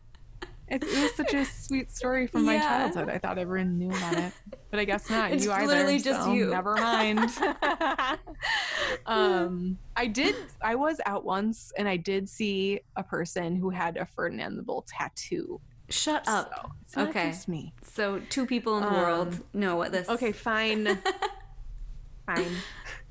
It, 0.68 0.82
it 0.82 1.00
was 1.00 1.14
such 1.14 1.32
a 1.32 1.44
sweet 1.44 1.92
story 1.92 2.26
from 2.26 2.44
my 2.44 2.58
childhood. 2.58 3.08
I 3.08 3.18
thought 3.18 3.38
everyone 3.38 3.78
knew 3.78 3.88
about 3.88 4.18
it, 4.18 4.32
but 4.70 4.80
I 4.80 4.84
guess 4.84 5.08
not. 5.08 5.30
It's 5.30 5.44
you 5.44 5.52
either. 5.52 5.66
literally 5.68 6.00
just 6.00 6.24
so 6.24 6.32
you. 6.32 6.46
Never 6.46 6.74
mind. 6.74 7.30
um, 9.06 9.78
I 9.94 10.06
did. 10.06 10.34
I 10.62 10.74
was 10.74 11.00
out 11.06 11.24
once, 11.24 11.72
and 11.78 11.88
I 11.88 11.96
did 11.96 12.28
see 12.28 12.80
a 12.96 13.02
person 13.02 13.56
who 13.56 13.70
had 13.70 13.96
a 13.96 14.06
Ferdinand 14.06 14.56
the 14.56 14.62
Bull 14.62 14.84
tattoo. 14.88 15.60
Shut 15.88 16.24
up. 16.26 16.50
So 16.88 17.02
it's 17.02 17.10
Okay. 17.10 17.28
just 17.28 17.46
me. 17.48 17.72
So 17.84 18.20
two 18.28 18.44
people 18.46 18.76
in 18.78 18.82
the 18.84 18.88
Um, 18.90 18.94
world 18.96 19.40
know 19.54 19.76
what 19.76 19.92
this. 19.92 20.08
Okay, 20.08 20.32
fine. 20.32 20.98
fine. 22.26 22.56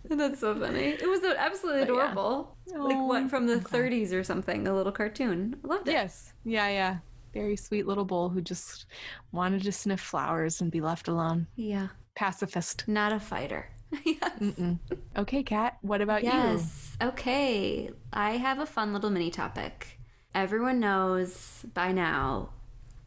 That's 0.09 0.39
so 0.41 0.53
funny. 0.59 0.89
It 0.89 1.07
was 1.07 1.23
absolutely 1.23 1.85
But 1.85 1.93
yeah. 1.95 2.11
adorable. 2.11 2.57
like 2.67 2.97
Oh, 2.97 3.05
what 3.05 3.29
from 3.29 3.47
the 3.47 3.53
I'm 3.53 3.61
30s 3.61 4.11
or 4.11 4.23
something, 4.23 4.67
a 4.67 4.75
little 4.75 4.91
cartoon. 4.91 5.55
I 5.63 5.67
loved 5.67 5.87
it. 5.87 5.93
Yes. 5.93 6.33
Yeah, 6.43 6.67
yeah. 6.67 6.97
Very 7.35 7.57
sweet 7.57 7.85
little 7.85 8.05
bull 8.05 8.29
who 8.29 8.39
just 8.39 8.85
wanted 9.33 9.61
to 9.63 9.71
sniff 9.73 9.99
flowers 9.99 10.61
and 10.61 10.71
be 10.71 10.79
left 10.79 11.09
alone. 11.09 11.47
Yeah. 11.57 11.89
Pacifist. 12.15 12.87
Not 12.87 13.11
a 13.11 13.19
fighter. 13.19 13.69
yes. 14.05 14.39
Mm-mm. 14.39 14.79
Okay, 15.17 15.43
Kat. 15.43 15.77
What 15.81 15.99
about 15.99 16.23
you? 16.23 16.29
Yes. 16.29 16.95
Okay. 17.01 17.89
I 18.13 18.37
have 18.37 18.59
a 18.59 18.65
fun 18.65 18.93
little 18.93 19.09
mini 19.09 19.31
topic. 19.31 19.99
Everyone 20.33 20.79
knows 20.79 21.65
by 21.73 21.91
now 21.91 22.51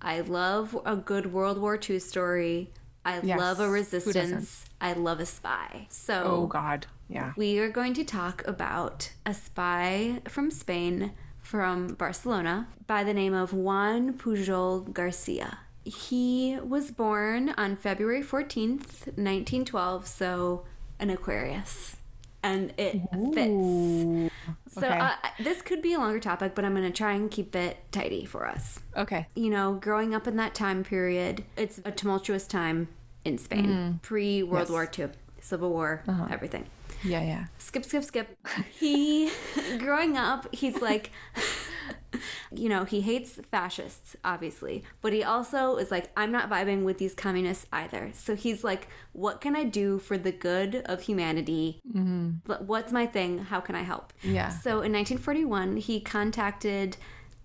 I 0.03 0.21
love 0.21 0.79
a 0.85 0.95
good 0.95 1.33
World 1.33 1.59
War 1.59 1.81
II 1.89 1.99
story. 1.99 2.71
I 3.07 3.21
Yes. 3.23 3.41
love 3.41 3.61
a 3.61 3.71
resistance. 3.71 4.67
I 4.79 4.93
love 4.93 5.21
a 5.21 5.27
spy. 5.27 5.87
So 5.89 6.23
Oh 6.27 6.47
God. 6.47 6.87
Yeah. 7.09 7.33
we 7.39 7.59
are 7.61 7.71
going 7.71 7.95
to 7.95 8.05
talk 8.05 8.47
about 8.47 9.11
a 9.25 9.33
spy 9.33 10.21
from 10.29 10.51
Spain, 10.51 11.13
from 11.53 11.95
Barcelona, 11.95 12.69
by 12.87 13.03
the 13.03 13.15
name 13.15 13.33
of 13.33 13.55
Juan 13.55 14.13
Pujol 14.13 14.93
Garcia. 14.93 15.61
He 15.83 16.59
was 16.63 16.91
born 16.91 17.55
on 17.57 17.75
February 17.75 18.23
14th, 18.23 19.07
1912, 19.17 20.07
so 20.07 20.67
an 20.99 21.09
Aquarius. 21.09 21.97
And 22.43 22.75
it 22.77 23.01
fits. 23.33 24.35
So 24.75 24.87
Okay. 24.87 24.99
uh, 24.99 25.13
this 25.43 25.63
could 25.63 25.81
be 25.81 25.95
a 25.95 25.99
longer 25.99 26.21
topic, 26.21 26.55
but 26.55 26.67
I'm 26.67 26.75
going 26.75 26.85
to 26.87 26.93
try 26.97 27.13
and 27.13 27.31
keep 27.31 27.57
it 27.57 27.79
tidy 27.93 28.27
for 28.27 28.47
us. 28.47 28.81
Okay. 28.95 29.27
You 29.35 29.49
know, 29.49 29.73
growing 29.81 30.15
up 30.15 30.27
in 30.27 30.37
that 30.37 30.55
time 30.55 30.85
period, 30.85 31.45
it's 31.57 31.81
a 31.83 31.91
tumultuous 31.91 32.47
time 32.47 32.89
in 33.25 33.39
Spain, 33.39 34.01
pre 34.03 34.43
World 34.43 34.69
Yes. 34.69 34.71
War 34.71 34.91
II, 34.99 35.09
Civil 35.41 35.71
War, 35.71 36.03
everything 36.31 36.67
Yeah, 37.05 37.23
yeah. 37.23 37.45
skip 37.59 37.85
skip 37.85 38.05
skip. 38.05 38.37
He 38.79 39.31
growing 39.79 40.17
up 40.17 40.53
he's 40.55 40.81
like 40.81 41.11
you 42.53 42.69
know 42.69 42.85
he 42.85 43.01
hates 43.03 43.39
fascists 43.51 44.17
obviously 44.25 44.83
but 45.03 45.13
he 45.13 45.23
also 45.23 45.77
is 45.77 45.91
like 45.91 46.11
i'm 46.17 46.33
not 46.33 46.49
vibing 46.49 46.83
with 46.83 46.99
these 46.99 47.15
communists 47.15 47.67
either. 47.73 48.11
So 48.15 48.35
he's 48.35 48.65
like 48.65 48.89
what 49.13 49.41
can 49.41 49.55
i 49.57 49.65
do 49.65 49.99
for 49.99 50.17
the 50.19 50.33
good 50.33 50.77
of 50.87 51.03
humanity? 51.03 51.81
Mm-hmm. 51.89 52.31
But 52.45 52.65
what's 52.65 52.93
my 52.93 53.07
thing? 53.07 53.39
How 53.39 53.61
can 53.61 53.75
i 53.75 53.83
help? 53.83 54.13
Yeah. 54.23 54.49
so 54.49 54.71
in 54.83 54.93
1941 54.93 55.77
he 55.77 56.01
contacted 56.01 56.97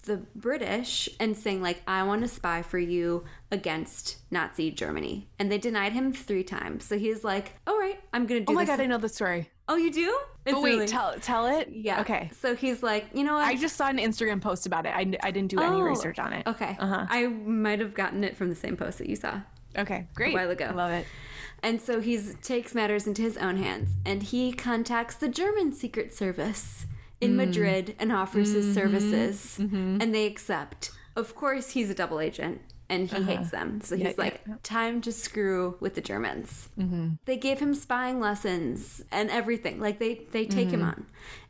the 0.04 0.18
british 0.36 1.08
and 1.18 1.38
saying 1.38 1.62
like 1.62 1.82
i 1.88 2.04
want 2.04 2.22
to 2.22 2.28
spy 2.28 2.62
for 2.62 2.78
you 2.78 3.24
against 3.52 4.18
nazi 4.32 4.72
germany. 4.72 5.28
And 5.40 5.52
they 5.52 5.58
denied 5.58 5.94
him 5.94 6.12
three 6.14 6.44
times. 6.44 6.86
So 6.86 6.98
he's 6.98 7.24
like 7.24 7.54
all 7.68 7.78
right 7.80 8.03
i'm 8.14 8.26
gonna 8.26 8.40
do 8.42 8.54
Oh 8.54 8.56
my 8.56 8.66
God, 8.66 8.80
I 8.80 8.86
know 8.86 8.98
the 8.98 9.10
story. 9.10 9.50
Oh, 9.68 9.76
you 9.76 9.92
do? 9.92 10.18
It's 10.46 10.54
But 10.54 10.62
wait, 10.62 10.74
really- 10.74 10.88
tell 10.88 11.16
tell 11.20 11.46
it. 11.48 11.70
yeah. 11.72 12.02
Okay. 12.02 12.30
So 12.42 12.54
he's 12.56 12.84
like, 12.84 13.08
you 13.14 13.24
know 13.24 13.34
what? 13.36 13.46
I 13.46 13.56
just 13.56 13.76
saw 13.78 13.88
an 13.88 13.98
Instagram 13.98 14.42
post 14.42 14.66
about 14.66 14.86
it. 14.86 14.90
I, 14.94 15.02
I 15.24 15.32
didn't 15.32 15.48
do 15.50 15.60
any 15.62 15.78
Oh, 15.78 15.82
research 15.82 16.20
on 16.20 16.34
it. 16.34 16.46
Okay. 16.48 16.76
Uh-huh. 16.80 17.06
I 17.10 17.28
might 17.28 17.80
have 17.80 17.94
gotten 17.94 18.24
it 18.24 18.36
from 18.36 18.50
the 18.50 18.56
same 18.56 18.76
post 18.78 18.98
that 19.00 19.08
you 19.10 19.16
saw. 19.16 19.40
Okay. 19.78 20.08
Great. 20.16 20.34
A 20.34 20.36
while 20.36 20.50
ago. 20.52 20.66
I 20.66 20.72
love 20.74 20.92
it. 20.92 21.06
And 21.64 21.82
so 21.82 22.02
he 22.02 22.18
takes 22.42 22.76
matters 22.76 23.08
into 23.08 23.22
his 23.22 23.38
own 23.38 23.56
hands 23.56 23.92
and 24.06 24.22
he 24.22 24.52
contacts 24.52 25.16
the 25.16 25.30
German 25.30 25.72
Secret 25.72 26.14
Service 26.14 26.86
in 27.22 27.32
Mm. 27.32 27.36
Madrid 27.38 27.96
and 28.00 28.12
offers 28.12 28.52
his 28.52 28.66
Mm-hmm. 28.66 28.74
services 28.74 29.58
and 29.60 30.14
they 30.14 30.26
accept. 30.28 30.92
Of 31.16 31.36
course, 31.36 31.70
he's 31.72 31.90
a 31.90 31.96
double 31.96 32.20
agent 32.20 32.60
and 32.94 33.10
he 33.10 33.24
hates 33.24 33.50
them. 33.52 33.82
So 33.82 33.96
he's 33.96 34.06
Uh-huh. 34.06 34.14
Yeah, 34.18 34.24
like, 34.24 34.42
yeah. 34.48 34.56
time 34.64 35.02
to 35.02 35.12
screw 35.12 35.76
with 35.80 35.96
the 35.96 36.02
Germans. 36.02 36.70
Mm-hmm. 36.80 37.10
They 37.26 37.38
gave 37.38 37.60
him 37.60 37.74
spying 37.74 38.20
lessons 38.20 39.02
and 39.12 39.30
everything. 39.30 39.80
Like 39.80 40.00
they, 40.00 40.22
they 40.32 40.46
take 40.46 40.70
him 40.70 40.84
on 40.84 41.06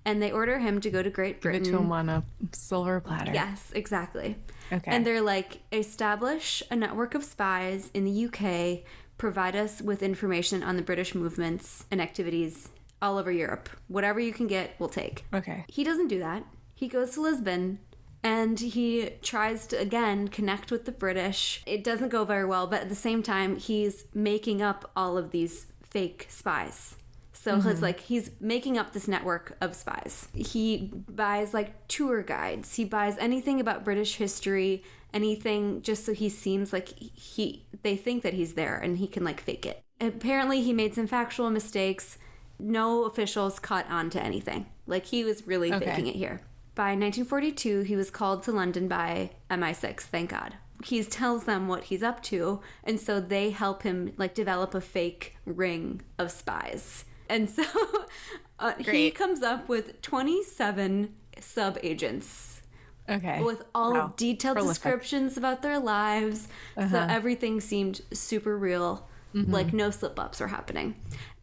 and 0.06 0.21
they 0.21 0.32
order 0.32 0.60
him 0.60 0.79
to 0.82 0.89
go 0.89 1.01
to 1.03 1.10
Great 1.10 1.41
Mm-hmm. 1.41 1.51
Give 1.51 1.62
Britain. 1.62 1.73
it 1.73 1.77
to 1.77 1.84
him 1.84 1.91
on 1.91 2.10
a 2.10 2.23
silver 2.51 2.99
platter. 3.01 3.34
Yes, 3.34 3.71
exactly. 3.75 4.36
Okay. 4.71 4.89
And 4.91 5.06
they're 5.06 5.21
like, 5.21 5.60
establish 5.71 6.63
a 6.71 6.75
network 6.75 7.13
of 7.15 7.23
spies 7.23 7.89
in 7.93 8.03
the 8.06 8.25
UK, 8.27 8.84
provide 9.17 9.56
us 9.56 9.82
with 9.82 10.01
information 10.03 10.63
on 10.63 10.75
the 10.75 10.82
British 10.82 11.13
movements 11.13 11.86
and 11.91 12.01
activities 12.01 12.69
all 13.01 13.17
over 13.17 13.32
Europe. 13.32 13.69
Whatever 13.88 14.19
you 14.19 14.34
can 14.34 14.47
get, 14.47 14.71
we'll 14.79 14.89
take. 14.89 15.25
okay. 15.34 15.65
He 15.67 15.84
doesn't 15.84 16.08
do 16.08 16.19
that. 16.19 16.43
He 16.73 16.88
goes 16.88 17.12
to 17.12 17.21
Lisbon 17.21 17.79
and 18.23 18.59
he 18.59 19.12
tries 19.21 19.67
to 19.67 19.79
again 19.79 20.29
connect 20.29 20.71
with 20.71 20.86
the 20.86 20.91
British. 20.91 21.62
It 21.65 21.83
doesn't 21.83 22.09
go 22.09 22.23
very 22.23 22.45
well, 22.45 22.67
but 22.67 22.81
at 22.81 22.89
the 22.89 22.95
same 22.95 23.21
time, 23.21 23.57
he's 23.57 24.05
making 24.13 24.62
up 24.62 24.89
all 24.95 25.17
of 25.17 25.31
these 25.31 25.67
fake 25.81 26.27
spies. 26.29 26.95
So 27.33 27.57
it's 27.57 27.65
mm-hmm. 27.65 27.81
like 27.81 27.99
he's 27.99 28.31
making 28.39 28.77
up 28.77 28.93
this 28.93 29.05
network 29.05 29.57
of 29.59 29.75
spies. 29.75 30.29
He 30.33 30.91
buys 31.09 31.53
like 31.53 31.88
tour 31.89 32.21
guides. 32.23 32.75
He 32.75 32.86
buys 32.86 33.17
anything 33.17 33.59
about 33.59 33.83
British 33.83 34.15
history, 34.15 34.81
anything 35.13 35.81
just 35.81 36.05
so 36.05 36.13
he 36.13 36.29
seems 36.29 36.71
like 36.71 36.88
he 36.97 37.65
they 37.81 37.97
think 37.97 38.23
that 38.23 38.33
he's 38.33 38.53
there 38.53 38.77
and 38.77 38.97
he 38.97 39.07
can 39.07 39.25
like 39.25 39.41
fake 39.41 39.65
it. 39.65 39.83
Apparently 39.99 40.62
he 40.62 40.71
made 40.71 40.95
some 40.95 41.07
factual 41.07 41.49
mistakes. 41.49 42.17
No 42.59 43.03
officials 43.03 43.59
caught 43.59 43.89
on 43.89 44.09
to 44.12 44.23
anything. 44.23 44.67
Like 44.88 45.05
he 45.05 45.25
was 45.25 45.45
really 45.45 45.73
Okay. 45.73 45.86
faking 45.86 46.07
it 46.07 46.15
here. 46.15 46.41
By 46.75 46.95
1942, 46.95 47.81
he 47.81 47.95
was 47.95 48.09
called 48.09 48.43
to 48.43 48.51
London 48.51 48.88
by 48.88 49.31
MI6, 49.51 50.01
thank 50.01 50.31
God. 50.31 50.55
He 50.83 51.03
tells 51.03 51.43
them 51.45 51.67
what 51.67 51.86
he's 51.86 52.01
up 52.03 52.21
to, 52.23 52.62
and 52.83 52.99
so 52.99 53.19
they 53.21 53.51
help 53.51 53.83
him 53.83 54.12
like 54.17 54.33
develop 54.33 54.73
a 54.73 54.81
fake 54.81 55.36
ring 55.45 56.01
of 56.17 56.31
spies. 56.31 57.05
And 57.29 57.49
so 57.49 57.63
uh, 58.59 58.73
he 58.79 59.12
comes 59.12 59.43
up 59.43 59.69
with 59.69 60.01
27 60.01 61.13
sub 61.39 61.77
agents 61.83 62.62
Okay. 63.09 63.43
with 63.43 63.63
all 63.75 63.93
Wow. 63.93 64.13
detailed 64.17 64.55
Prolific. 64.57 64.75
descriptions 64.81 65.38
about 65.38 65.62
their 65.62 65.79
lives. 65.79 66.47
So 66.75 66.81
Uh-huh. 66.83 67.07
everything 67.09 67.62
seemed 67.62 68.01
super 68.12 68.57
real. 68.57 69.07
Mm-hmm. 69.36 69.51
Like 69.53 69.73
no 69.73 69.89
slip 69.91 70.19
ups 70.19 70.39
were 70.39 70.47
happening. 70.47 70.95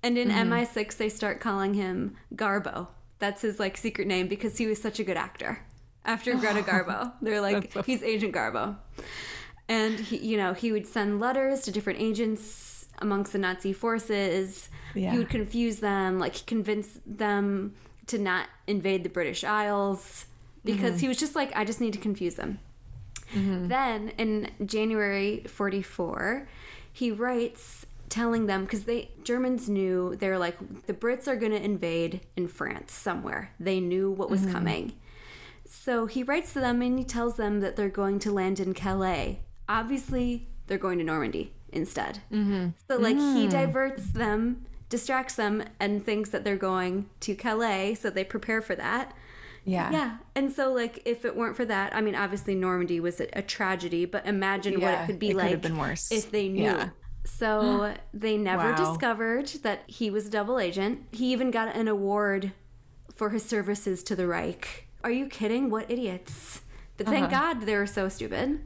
And 0.03 0.17
in 0.19 0.29
MI6, 0.31 0.97
they 0.97 1.09
start 1.09 1.41
calling 1.41 1.75
him 1.75 2.17
Garbo. 2.35 2.89
That's 3.21 3.43
his 3.43 3.61
like 3.61 3.77
secret 3.77 4.09
name 4.09 4.27
because 4.27 4.59
he 4.59 4.67
was 4.67 4.83
such 4.83 4.99
a 4.99 5.05
good 5.05 5.17
actor. 5.17 5.65
After 6.05 6.35
Greta 6.43 6.63
Garbo, 6.63 7.13
they're 7.23 7.41
like, 7.41 7.73
so- 7.73 7.83
he's 7.83 8.03
Agent 8.03 8.35
Garbo. 8.35 8.77
And 9.69 10.01
he, 10.01 10.17
you 10.17 10.37
know, 10.37 10.53
he 10.53 10.73
would 10.73 10.87
send 10.89 11.21
letters 11.21 11.61
to 11.63 11.71
different 11.71 12.01
agents 12.01 12.87
amongst 12.99 13.33
the 13.33 13.39
Nazi 13.39 13.73
forces. 13.73 14.69
Yeah. 14.97 15.13
He 15.13 15.19
would 15.19 15.29
confuse 15.29 15.77
them, 15.79 16.19
like 16.19 16.45
convince 16.47 16.99
them 17.07 17.75
to 18.09 18.19
not 18.19 18.49
invade 18.67 19.05
the 19.05 19.09
British 19.09 19.45
Isles 19.45 20.27
because 20.65 20.93
Mm-hmm. 20.95 20.99
he 20.99 21.09
was 21.09 21.17
just 21.19 21.35
like, 21.37 21.55
I 21.57 21.65
just 21.65 21.81
need 21.81 21.93
to 21.93 21.99
confuse 22.01 22.35
them. 22.35 22.59
Then 23.33 24.09
in 24.19 24.51
January 24.67 25.45
44, 25.47 26.49
he 26.93 27.13
writes 27.13 27.87
telling 28.11 28.47
them 28.47 28.65
because 28.65 28.85
they 28.85 29.11
Germans 29.23 29.69
knew 29.69 30.17
they're 30.17 30.39
like 30.39 30.87
the 30.87 30.93
Brits 30.93 31.27
are 31.27 31.37
going 31.37 31.53
to 31.53 31.63
invade 31.63 32.21
in 32.37 32.49
France 32.49 32.93
somewhere. 32.93 33.55
They 33.59 33.81
knew 33.81 34.11
what 34.11 34.29
was 34.29 34.43
mm-hmm. 34.43 34.53
coming. 34.53 34.93
So 35.65 36.07
he 36.07 36.23
writes 36.25 36.53
to 36.55 36.61
them 36.61 36.83
and 36.83 36.99
he 36.99 37.05
tells 37.05 37.37
them 37.37 37.61
that 37.61 37.77
they're 37.77 37.89
going 37.89 38.19
to 38.21 38.33
land 38.33 38.59
in 38.59 38.75
Calais. 38.75 39.41
Obviously, 39.69 40.49
they're 40.67 40.79
going 40.79 40.99
to 40.99 41.05
Normandy 41.05 41.55
instead. 41.73 42.19
Mm-hmm. 42.33 42.71
So 42.89 42.97
like 42.97 43.17
he 43.17 43.47
mm. 43.47 43.51
diverts 43.51 44.11
them, 44.11 44.67
distracts 44.89 45.37
them, 45.37 45.63
and 45.79 46.05
thinks 46.05 46.31
that 46.31 46.43
they're 46.43 46.57
going 46.57 47.09
to 47.21 47.37
Calais. 47.37 47.95
So 47.95 48.11
they 48.11 48.25
prepare 48.25 48.61
for 48.61 48.75
that. 48.75 49.15
yeah. 49.65 49.93
Yeah. 49.93 50.17
And 50.35 50.51
so, 50.51 50.73
like, 50.73 51.03
if 51.05 51.25
it 51.25 51.37
weren't 51.37 51.57
for 51.57 51.65
that, 51.67 51.95
I 51.95 52.01
mean, 52.01 52.15
obviously 52.15 52.55
Normandy 52.55 52.99
was 52.99 53.21
a, 53.21 53.29
a 53.35 53.43
tragedy, 53.43 54.07
but 54.07 54.27
imagine 54.27 54.81
what 54.81 54.95
it 54.95 55.07
could 55.07 55.19
be 55.19 55.31
it 55.31 55.35
could 55.35 55.43
have 55.43 55.51
like 55.53 55.63
been 55.63 55.79
worse. 55.79 56.11
if 56.11 56.31
they 56.31 56.49
knew. 56.49 56.65
Yeah. 56.65 56.89
So 57.25 57.95
they 58.15 58.37
never 58.37 58.71
Wow. 58.73 58.77
discovered 58.77 59.47
that 59.63 59.83
he 59.87 60.11
was 60.11 60.27
a 60.27 60.31
double 60.31 60.59
agent. 60.59 61.07
He 61.13 61.33
even 61.33 61.51
got 61.51 61.75
an 61.75 61.89
award 61.89 62.53
for 63.15 63.31
his 63.31 63.45
services 63.45 64.03
to 64.05 64.17
the 64.17 64.27
Reich. 64.27 64.87
Are 65.05 65.11
you 65.11 65.27
kidding? 65.27 65.71
What 65.71 65.91
idiots. 65.91 66.63
But 66.97 67.07
thank 67.07 67.27
Uh-huh. 67.33 67.55
God 67.55 67.61
they 67.67 67.77
were 67.77 67.87
so 67.87 68.09
stupid. 68.09 68.61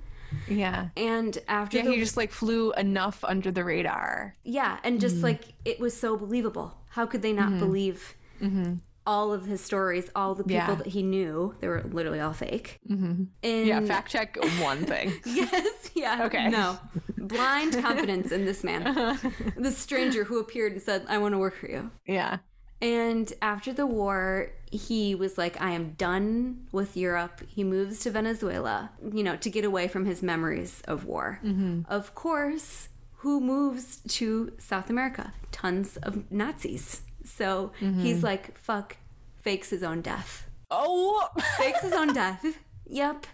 Yeah. 0.48 0.88
And 0.96 1.38
after 1.46 1.76
Yeah, 1.78 1.84
the 1.84 1.92
he 1.92 1.98
just 2.00 2.16
like 2.16 2.32
flew 2.32 2.72
enough 2.72 3.22
under 3.24 3.50
the 3.52 3.62
radar. 3.64 4.36
Yeah, 4.42 4.78
and 4.82 5.00
just 5.00 5.16
Mm-hmm. 5.16 5.24
like 5.24 5.42
it 5.64 5.78
was 5.78 5.96
so 5.96 6.16
believable. 6.16 6.76
How 6.90 7.06
could 7.06 7.22
they 7.22 7.32
not 7.32 7.58
believe 7.58 8.14
all 9.06 9.32
of 9.32 9.44
his 9.46 9.60
stories, 9.60 10.10
all 10.16 10.34
the 10.34 10.44
people 10.44 10.60
Mm-hmm. 10.60 10.70
Yeah. 10.70 10.76
that 10.76 10.86
he 10.86 11.02
knew? 11.02 11.54
They 11.60 11.68
were 11.68 11.82
literally 11.90 12.20
all 12.20 12.32
fake. 12.32 12.80
Mm-hmm. 12.88 13.24
Yeah, 13.66 13.80
fact 13.82 14.10
check 14.10 14.36
one 14.60 14.84
thing. 14.86 15.12
Yes, 15.26 15.90
yeah. 15.94 16.24
Okay. 16.24 16.48
No. 16.48 16.78
Blind 17.18 17.72
confidence 17.82 18.32
in 18.32 18.44
this 18.44 18.64
man. 18.64 19.18
This 19.56 19.76
stranger 19.78 20.24
who 20.24 20.38
appeared 20.40 20.72
and 20.72 20.82
said, 20.82 21.04
I 21.08 21.18
want 21.18 21.32
to 21.34 21.38
work 21.38 21.56
for 21.56 21.68
you. 21.68 21.90
Yeah. 22.06 22.38
And 22.82 23.32
after 23.40 23.72
the 23.72 23.86
war, 23.86 24.50
he 24.70 25.14
was 25.14 25.38
like, 25.38 25.58
I 25.60 25.70
am 25.70 25.92
done 25.92 26.66
with 26.72 26.96
Europe. 26.96 27.40
He 27.46 27.64
moves 27.64 28.00
to 28.00 28.10
Venezuela, 28.10 28.90
you 29.12 29.22
know, 29.22 29.36
to 29.36 29.48
get 29.48 29.64
away 29.64 29.88
from 29.88 30.04
his 30.04 30.22
memories 30.22 30.82
of 30.86 31.06
war. 31.06 31.40
Of 31.88 32.14
course, 32.14 32.88
who 33.18 33.40
moves 33.40 33.98
to 34.08 34.52
South 34.58 34.90
America? 34.90 35.32
Tons 35.50 35.96
of 35.98 36.30
Nazis. 36.30 37.02
So 37.24 37.72
he's 37.78 38.22
like, 38.22 38.56
fuck, 38.58 38.96
fakes 39.40 39.70
his 39.70 39.82
own 39.82 40.00
death. 40.02 40.46
Oh, 40.70 41.28
Fakes 41.58 41.80
his 41.82 41.92
own 41.92 42.12
death. 42.14 42.44
Yep. 42.86 43.26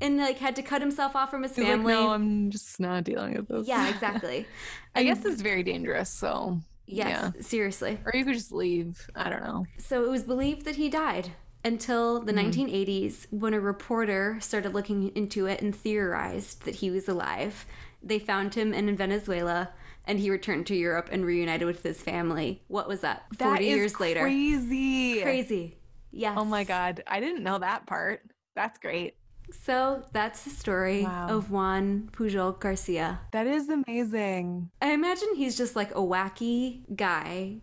And 0.00 0.16
like 0.18 0.38
had 0.38 0.56
to 0.56 0.62
cut 0.62 0.80
himself 0.80 1.14
off 1.16 1.30
from 1.30 1.42
his 1.42 1.54
He's 1.54 1.64
like, 1.64 1.72
family. 1.74 1.92
no, 1.92 2.10
I'm 2.10 2.50
just 2.50 2.80
not 2.80 3.04
dealing 3.04 3.34
with 3.36 3.48
this. 3.48 3.66
yeah, 3.68 3.88
exactly. 3.94 4.46
I 4.94 5.02
guess 5.04 5.24
it's 5.24 5.42
very 5.42 5.62
dangerous. 5.62 6.10
So 6.10 6.58
Yes, 6.86 7.32
yeah. 7.34 7.42
seriously. 7.42 7.98
or 8.04 8.12
you 8.14 8.24
could 8.24 8.34
just 8.34 8.52
leave. 8.52 9.06
I 9.14 9.30
don't 9.30 9.42
know. 9.42 9.66
So 9.78 10.04
it 10.04 10.10
was 10.10 10.22
believed 10.22 10.64
that 10.66 10.76
he 10.76 10.88
died 10.88 11.30
until 11.64 12.20
the 12.20 12.32
Mm-hmm. 12.32 12.60
1980s 12.66 13.26
when 13.32 13.54
a 13.54 13.60
reporter 13.60 14.36
started 14.40 14.74
looking 14.74 15.08
into 15.16 15.46
it 15.46 15.62
and 15.62 15.74
theorized 15.74 16.64
that 16.64 16.76
he 16.76 16.90
was 16.90 17.08
alive. 17.08 17.64
They 18.02 18.18
found 18.18 18.54
him 18.54 18.74
in 18.74 18.94
Venezuela 18.96 19.70
and 20.06 20.18
he 20.18 20.30
returned 20.30 20.66
to 20.66 20.74
Europe 20.76 21.08
and 21.12 21.24
reunited 21.24 21.66
with 21.66 21.82
his 21.82 22.00
family. 22.00 22.62
What 22.68 22.88
was 22.88 23.00
that? 23.00 23.24
40 23.38 23.44
That 23.54 23.60
is 23.62 23.66
years 23.76 24.00
later. 24.00 24.20
crazy. 24.22 25.22
Crazy. 25.22 25.76
Yes. 26.10 26.34
Oh 26.38 26.44
my 26.44 26.64
god, 26.64 27.02
I 27.06 27.20
didn't 27.20 27.42
know 27.42 27.58
that 27.58 27.86
part. 27.86 28.22
That's 28.54 28.78
great. 28.78 29.16
So 29.52 30.04
that's 30.12 30.42
the 30.44 30.50
story 30.50 31.02
Wow. 31.02 31.26
of 31.28 31.50
Juan 31.50 32.08
Pujol 32.12 32.58
Garcia. 32.58 33.20
That 33.32 33.46
is 33.46 33.68
amazing. 33.68 34.70
I 34.80 34.92
imagine 34.92 35.28
he's 35.36 35.56
just 35.56 35.76
like 35.76 35.90
a 35.90 36.00
wacky 36.00 36.80
guy, 36.96 37.58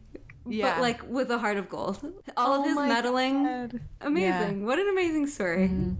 Yeah. 0.47 0.73
but 0.75 0.82
like 0.82 1.01
with 1.10 1.32
a 1.32 1.39
heart 1.39 1.58
of 1.58 1.69
gold. 1.69 1.97
All 2.38 2.54
Oh 2.54 2.60
of 2.62 2.65
his 2.67 2.75
meddling. 2.75 3.43
God. 3.45 3.80
Amazing. 4.01 4.65
What 4.65 4.77
an 4.80 4.89
amazing 4.89 5.27
story. 5.27 5.69
Mm-hmm. 5.69 5.93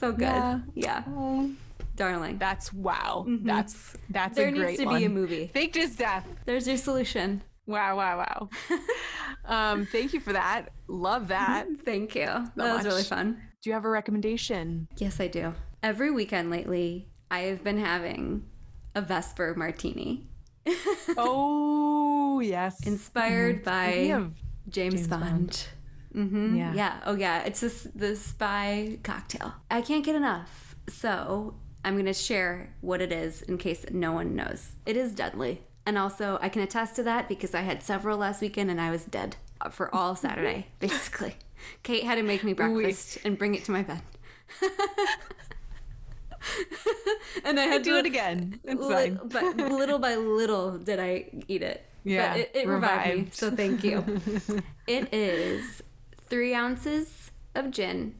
So 0.00 0.12
good. 0.12 0.22
Yeah. 0.22 0.60
Yeah. 0.74 1.02
Oh, 1.08 1.50
Darling. 1.98 2.38
that's 2.38 2.72
wow. 2.72 3.26
That's 3.28 3.94
that's 4.08 4.38
Mm-hmm. 4.38 4.54
There 4.54 4.64
a 4.64 4.68
needs 4.68 4.78
to 4.80 4.86
one. 4.86 4.98
be 4.98 5.04
a 5.04 5.08
movie. 5.10 5.50
Faked 5.52 5.74
his 5.76 5.94
death. 5.96 6.26
There's 6.46 6.66
your 6.66 6.76
solution. 6.78 7.42
Wow, 7.66 7.98
wow, 7.98 8.16
wow. 8.24 8.48
um, 9.44 9.84
thank 9.92 10.14
you 10.14 10.20
for 10.20 10.32
that. 10.32 10.70
Love 10.86 11.28
that. 11.28 11.66
Thank 11.84 12.14
you. 12.14 12.24
that 12.24 12.50
was 12.56 12.86
really 12.86 13.02
fun. 13.02 13.42
Do 13.62 13.68
you 13.68 13.74
have 13.74 13.84
a 13.84 13.90
recommendation? 13.90 14.88
Yes, 14.96 15.20
I 15.20 15.26
do. 15.28 15.52
Every 15.82 16.10
weekend 16.10 16.50
lately, 16.50 17.08
I 17.30 17.40
have 17.40 17.62
been 17.62 17.76
having 17.78 18.46
a 18.94 19.02
Vesper 19.02 19.54
martini 19.54 20.26
oh 21.18 22.40
yes. 22.40 22.86
inspired 22.86 23.62
by 23.64 23.90
Speaking 23.92 24.12
of- 24.12 24.34
James, 24.70 24.94
James 24.94 25.08
Bond. 25.08 25.66
hmm 26.12 26.56
Yeah. 26.56 26.72
Yeah. 26.74 27.00
Oh, 27.06 27.14
yeah. 27.14 27.42
It's 27.44 27.60
this 27.60 27.86
the 27.94 28.16
spy 28.16 28.98
cocktail. 29.02 29.54
I 29.70 29.80
can't 29.82 30.04
get 30.04 30.14
enough. 30.14 30.74
So 30.88 31.54
I'm 31.84 31.96
gonna 31.96 32.14
share 32.14 32.74
what 32.80 33.00
it 33.00 33.12
is 33.12 33.42
in 33.42 33.58
case 33.58 33.84
no 33.90 34.12
one 34.12 34.34
knows. 34.34 34.72
It 34.86 34.96
is 34.96 35.12
deadly, 35.12 35.62
and 35.86 35.96
also 35.98 36.38
I 36.42 36.48
can 36.48 36.62
attest 36.62 36.96
to 36.96 37.02
that 37.04 37.28
because 37.28 37.54
I 37.54 37.60
had 37.62 37.82
several 37.82 38.18
last 38.18 38.40
weekend 38.40 38.70
and 38.70 38.80
I 38.80 38.90
was 38.90 39.04
dead 39.04 39.36
for 39.70 39.94
all 39.94 40.14
Saturday, 40.16 40.66
basically. 40.80 41.36
Kate 41.82 42.04
had 42.04 42.16
to 42.16 42.22
make 42.22 42.44
me 42.44 42.52
breakfast 42.52 43.18
and 43.24 43.38
bring 43.38 43.54
it 43.54 43.64
to 43.64 43.72
my 43.72 43.82
bed. 43.82 44.02
and 47.44 47.58
I 47.58 47.64
had 47.64 47.82
do 47.82 47.90
to 47.90 47.94
do 47.94 47.96
it 47.98 48.06
again. 48.06 48.60
It's 48.64 48.80
Li- 48.80 48.94
fine. 48.94 49.20
but 49.24 49.56
little 49.56 49.98
by 49.98 50.16
little 50.16 50.78
did 50.78 51.00
I 51.00 51.26
eat 51.48 51.62
it. 51.62 51.84
Yeah, 52.04 52.32
but 52.32 52.40
it, 52.40 52.50
it 52.54 52.68
revived 52.68 53.18
me. 53.18 53.28
So 53.32 53.50
thank 53.50 53.84
you. 53.84 54.04
it 54.86 55.12
is 55.12 55.82
three 56.28 56.54
ounces 56.54 57.30
of 57.54 57.70
gin, 57.70 58.14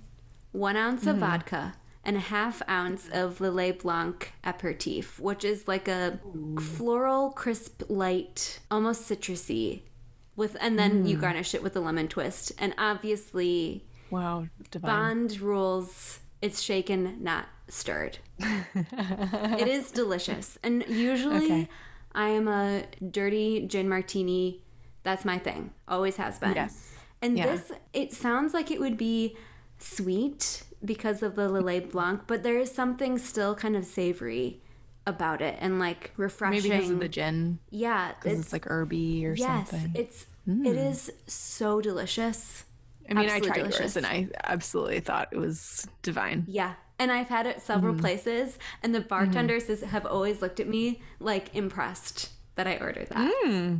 one 0.52 0.76
ounce 0.76 1.02
Mm-hmm. 1.02 1.10
of 1.10 1.16
vodka, 1.18 1.74
and 2.08 2.16
a 2.16 2.20
half 2.20 2.62
ounce 2.70 3.06
of 3.12 3.38
Lillet 3.38 3.80
Blanc 3.82 4.32
aperitif, 4.42 5.20
which 5.20 5.44
is 5.44 5.68
like 5.68 5.86
a 5.88 6.18
floral, 6.58 7.30
crisp, 7.32 7.82
light, 7.90 8.60
almost 8.70 9.02
citrusy. 9.08 9.82
With 10.34 10.56
and 10.58 10.78
then 10.78 11.04
Mm. 11.04 11.08
you 11.08 11.16
garnish 11.18 11.52
it 11.54 11.62
with 11.62 11.76
a 11.76 11.80
lemon 11.80 12.08
twist, 12.08 12.52
and 12.58 12.72
obviously 12.78 13.84
Wow, 14.10 14.46
divine. 14.70 14.90
Bond 14.90 15.40
rules. 15.40 16.20
It's 16.40 16.62
shaken, 16.62 17.22
not 17.22 17.46
stirred. 17.68 18.18
it 18.38 19.68
is 19.68 19.90
delicious. 19.90 20.56
And 20.62 20.84
usually 20.88 21.44
Okay. 21.44 21.68
I 22.12 22.28
am 22.30 22.48
a 22.48 22.84
dirty 23.10 23.66
gin 23.66 23.86
martini. 23.88 24.62
That's 25.02 25.24
my 25.26 25.38
thing. 25.38 25.72
Always 25.86 26.16
has 26.16 26.38
been. 26.38 26.54
Yes. 26.54 26.94
And 27.20 27.36
Yeah. 27.36 27.46
this, 27.56 27.72
it 27.92 28.12
sounds 28.14 28.54
like 28.54 28.70
it 28.70 28.80
would 28.80 28.96
be 28.96 29.36
sweet 29.78 30.62
because 30.84 31.22
of 31.22 31.34
the 31.36 31.48
Lillet 31.48 31.90
Blanc, 31.90 32.22
but 32.26 32.42
there 32.42 32.58
is 32.58 32.70
something 32.72 33.18
still 33.18 33.54
kind 33.54 33.76
of 33.76 33.84
savory 33.84 34.60
about 35.06 35.40
it 35.40 35.56
and 35.60 35.78
like 35.78 36.12
refreshing. 36.16 36.70
Maybe 36.70 36.76
because 36.76 36.90
of 36.90 37.00
the 37.00 37.08
gin. 37.08 37.58
yeah, 37.70 38.12
Because 38.20 38.40
it's, 38.40 38.52
like 38.52 38.64
herby 38.66 39.24
or 39.26 39.34
yes, 39.34 39.70
something. 39.70 39.92
it's 39.94 40.26
It 40.46 40.76
is 40.76 41.10
so 41.26 41.80
delicious. 41.80 42.64
I 43.10 43.14
mean, 43.14 43.30
I 43.30 43.40
tried 43.40 43.54
delicious. 43.54 43.80
yours 43.80 43.96
and 43.96 44.06
I 44.06 44.28
absolutely 44.44 45.00
thought 45.00 45.28
it 45.32 45.38
was 45.38 45.86
divine. 46.02 46.44
Yeah. 46.46 46.74
And 46.98 47.10
I've 47.12 47.28
had 47.28 47.46
it 47.46 47.62
several 47.62 47.92
Mm-hmm. 47.94 48.00
places, 48.02 48.58
and 48.82 48.92
the 48.94 49.00
bartenders 49.00 49.68
is, 49.70 49.82
have 49.82 50.04
always 50.04 50.42
looked 50.42 50.58
at 50.60 50.68
me 50.68 51.00
like 51.20 51.54
impressed 51.54 52.30
that 52.58 52.66
I 52.66 52.76
ordered 52.76 53.08
that. 53.08 53.32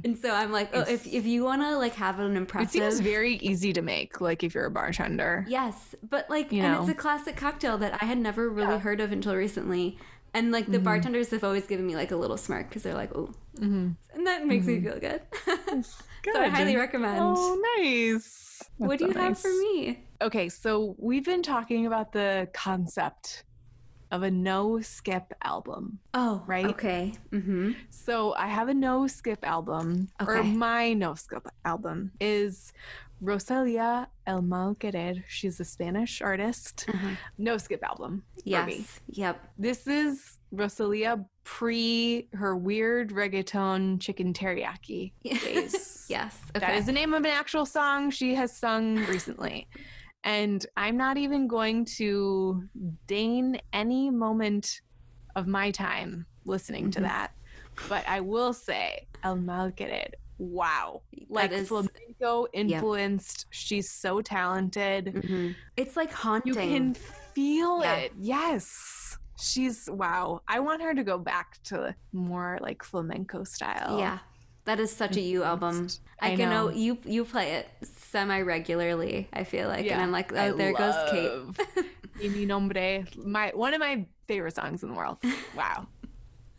And 0.05 0.17
so 0.17 0.31
I'm 0.33 0.51
like, 0.53 0.71
oh, 0.73 0.81
if, 0.89 1.07
if 1.07 1.27
you 1.27 1.45
want 1.45 1.63
to 1.63 1.77
like 1.77 1.95
have 1.97 2.19
an 2.21 2.29
Mm. 2.29 2.35
It 2.35 2.37
impressive. 2.39 2.71
seems 2.71 3.01
very 3.01 3.35
easy 3.37 3.73
to 3.73 3.83
make, 3.83 4.21
like 4.21 4.43
if 4.45 4.55
you're 4.55 4.67
a 4.67 4.71
bartender. 4.71 5.45
Yes, 5.49 5.95
but 6.09 6.31
like, 6.31 6.53
You 6.53 6.63
and 6.63 6.75
know. 6.75 6.81
it's 6.83 6.91
a 6.91 6.95
classic 6.95 7.37
cocktail 7.37 7.77
that 7.79 7.99
I 8.01 8.05
had 8.07 8.19
never 8.19 8.49
really 8.49 8.79
heard 8.79 9.01
of 9.01 9.13
until 9.13 9.35
recently. 9.35 9.99
And 10.33 10.53
like 10.53 10.65
Mm-hmm. 10.65 10.73
the 10.73 10.79
bartenders 10.79 11.31
have 11.31 11.43
always 11.43 11.67
given 11.67 11.87
me 11.87 11.97
like 11.97 12.13
a 12.13 12.17
little 12.17 12.37
smirk 12.37 12.69
because 12.69 12.83
they're 12.85 12.95
like, 12.95 13.15
oh, 13.15 13.35
Mm-hmm. 13.57 13.89
and 14.15 14.27
that 14.29 14.47
makes 14.47 14.67
me 14.67 14.81
feel 14.81 14.99
good. 15.01 15.21
so 15.85 16.41
I 16.41 16.49
highly 16.49 16.77
recommend. 16.77 17.19
Oh, 17.21 17.61
nice. 17.79 18.63
what 18.77 19.01
That's 19.01 19.03
do 19.03 19.07
you 19.09 19.13
so 19.15 19.21
have 19.21 19.39
for 19.39 19.49
me? 19.49 20.05
Okay, 20.23 20.49
so 20.49 20.95
we've 20.99 21.25
been 21.25 21.43
talking 21.43 21.87
about 21.87 22.13
the 22.13 22.49
concept 22.53 23.43
of 24.11 24.23
a 24.23 24.31
no 24.31 24.81
skip 24.81 25.33
album. 25.43 25.99
Oh, 26.15 26.43
Right? 26.47 26.67
Okay. 26.67 27.13
Mm-hmm. 27.31 27.73
So 27.91 28.35
I 28.35 28.47
have 28.47 28.69
a 28.69 28.75
no 28.75 29.07
skip 29.07 29.47
album, 29.47 30.09
or 30.21 30.43
my 30.43 30.93
no 30.95 31.15
skip 31.15 31.47
album 31.65 32.13
is 32.21 32.73
Rosalia 33.21 34.09
El 34.27 34.43
Mal 34.43 34.75
Querer. 34.75 35.15
She's 35.29 35.61
a 35.61 35.65
Spanish 35.65 36.23
artist. 36.23 36.87
Uh-huh. 36.89 37.11
No 37.37 37.59
skip 37.59 37.83
album. 37.83 38.23
for 38.37 38.43
Yes. 38.45 39.01
Yep. 39.09 39.41
This 39.59 39.87
is 39.87 40.39
Rosalia 40.53 41.25
pre 41.45 42.29
her 42.33 42.57
weird 42.57 43.11
reggaeton 43.11 44.01
chicken 44.01 44.33
teriyaki 44.33 45.13
days. 45.25 46.07
Yes. 46.09 46.39
Okay. 46.57 46.65
That 46.67 46.77
is 46.77 46.87
the 46.87 46.93
name 46.93 47.13
of 47.13 47.25
an 47.25 47.31
actual 47.31 47.67
song 47.67 48.11
she 48.11 48.35
has 48.35 48.57
sung 48.57 48.97
recently. 49.07 49.69
And 50.25 50.65
I'm 50.77 50.97
not 50.97 51.17
even 51.17 51.47
going 51.47 51.85
to 51.97 52.65
deign 53.07 53.61
any 53.73 54.11
moment 54.11 54.81
of 55.37 55.47
my 55.47 55.71
time 55.71 56.27
listening 56.45 56.91
to 56.93 57.01
Mhm. 57.01 57.05
that. 57.05 57.33
But 57.89 58.07
I 58.09 58.21
will 58.21 58.53
say, 58.53 59.07
El 59.23 59.37
Mal 59.37 59.71
Querer, 59.73 60.09
wow. 60.39 61.03
Like 61.29 61.53
is- 61.53 61.69
flamenco 61.69 62.47
influenced. 62.53 63.47
She's 63.51 63.91
so 63.91 64.21
talented. 64.21 65.07
Mhm. 65.07 65.55
It's 65.77 65.97
like 65.97 66.11
haunting. 66.11 66.55
You 66.55 66.77
can 66.79 66.95
feel 66.95 67.81
Yeah. 67.83 67.95
it. 67.97 68.13
Yes. 68.19 69.17
She's 69.41 69.89
wow. 69.89 70.43
I 70.49 70.59
want 70.59 70.83
her 70.83 70.93
to 70.95 71.05
go 71.05 71.17
back 71.19 71.63
to 71.65 71.95
more 72.13 72.59
like 72.61 72.83
flamenco 72.83 73.45
style. 73.45 73.99
Yeah. 74.01 74.19
That 74.69 74.81
is 74.81 74.95
such 74.95 75.17
a 75.17 75.21
you 75.23 75.41
mm-hmm. 75.41 75.49
album. 75.49 75.89
I, 76.21 76.33
I 76.33 76.37
can 76.37 76.51
know 76.51 76.69
know. 76.69 76.75
you 76.75 76.99
you 77.07 77.25
play 77.25 77.53
it 77.53 77.69
semi 77.83 78.43
regularly, 78.43 79.27
I 79.33 79.45
feel 79.45 79.67
like. 79.67 79.87
And 79.91 79.99
I'm 79.99 80.13
like, 80.13 80.31
oh, 80.31 80.37
I 80.37 80.51
there 80.51 80.75
goes 80.75 80.95
Kate. 81.11 81.87
mi 82.35 82.45
nombre, 82.45 83.07
my 83.17 83.51
one 83.55 83.73
of 83.73 83.81
my 83.81 84.05
favorite 84.27 84.55
songs 84.55 84.83
in 84.83 84.91
the 84.91 84.95
world. 84.95 85.19
Wow. 85.57 85.87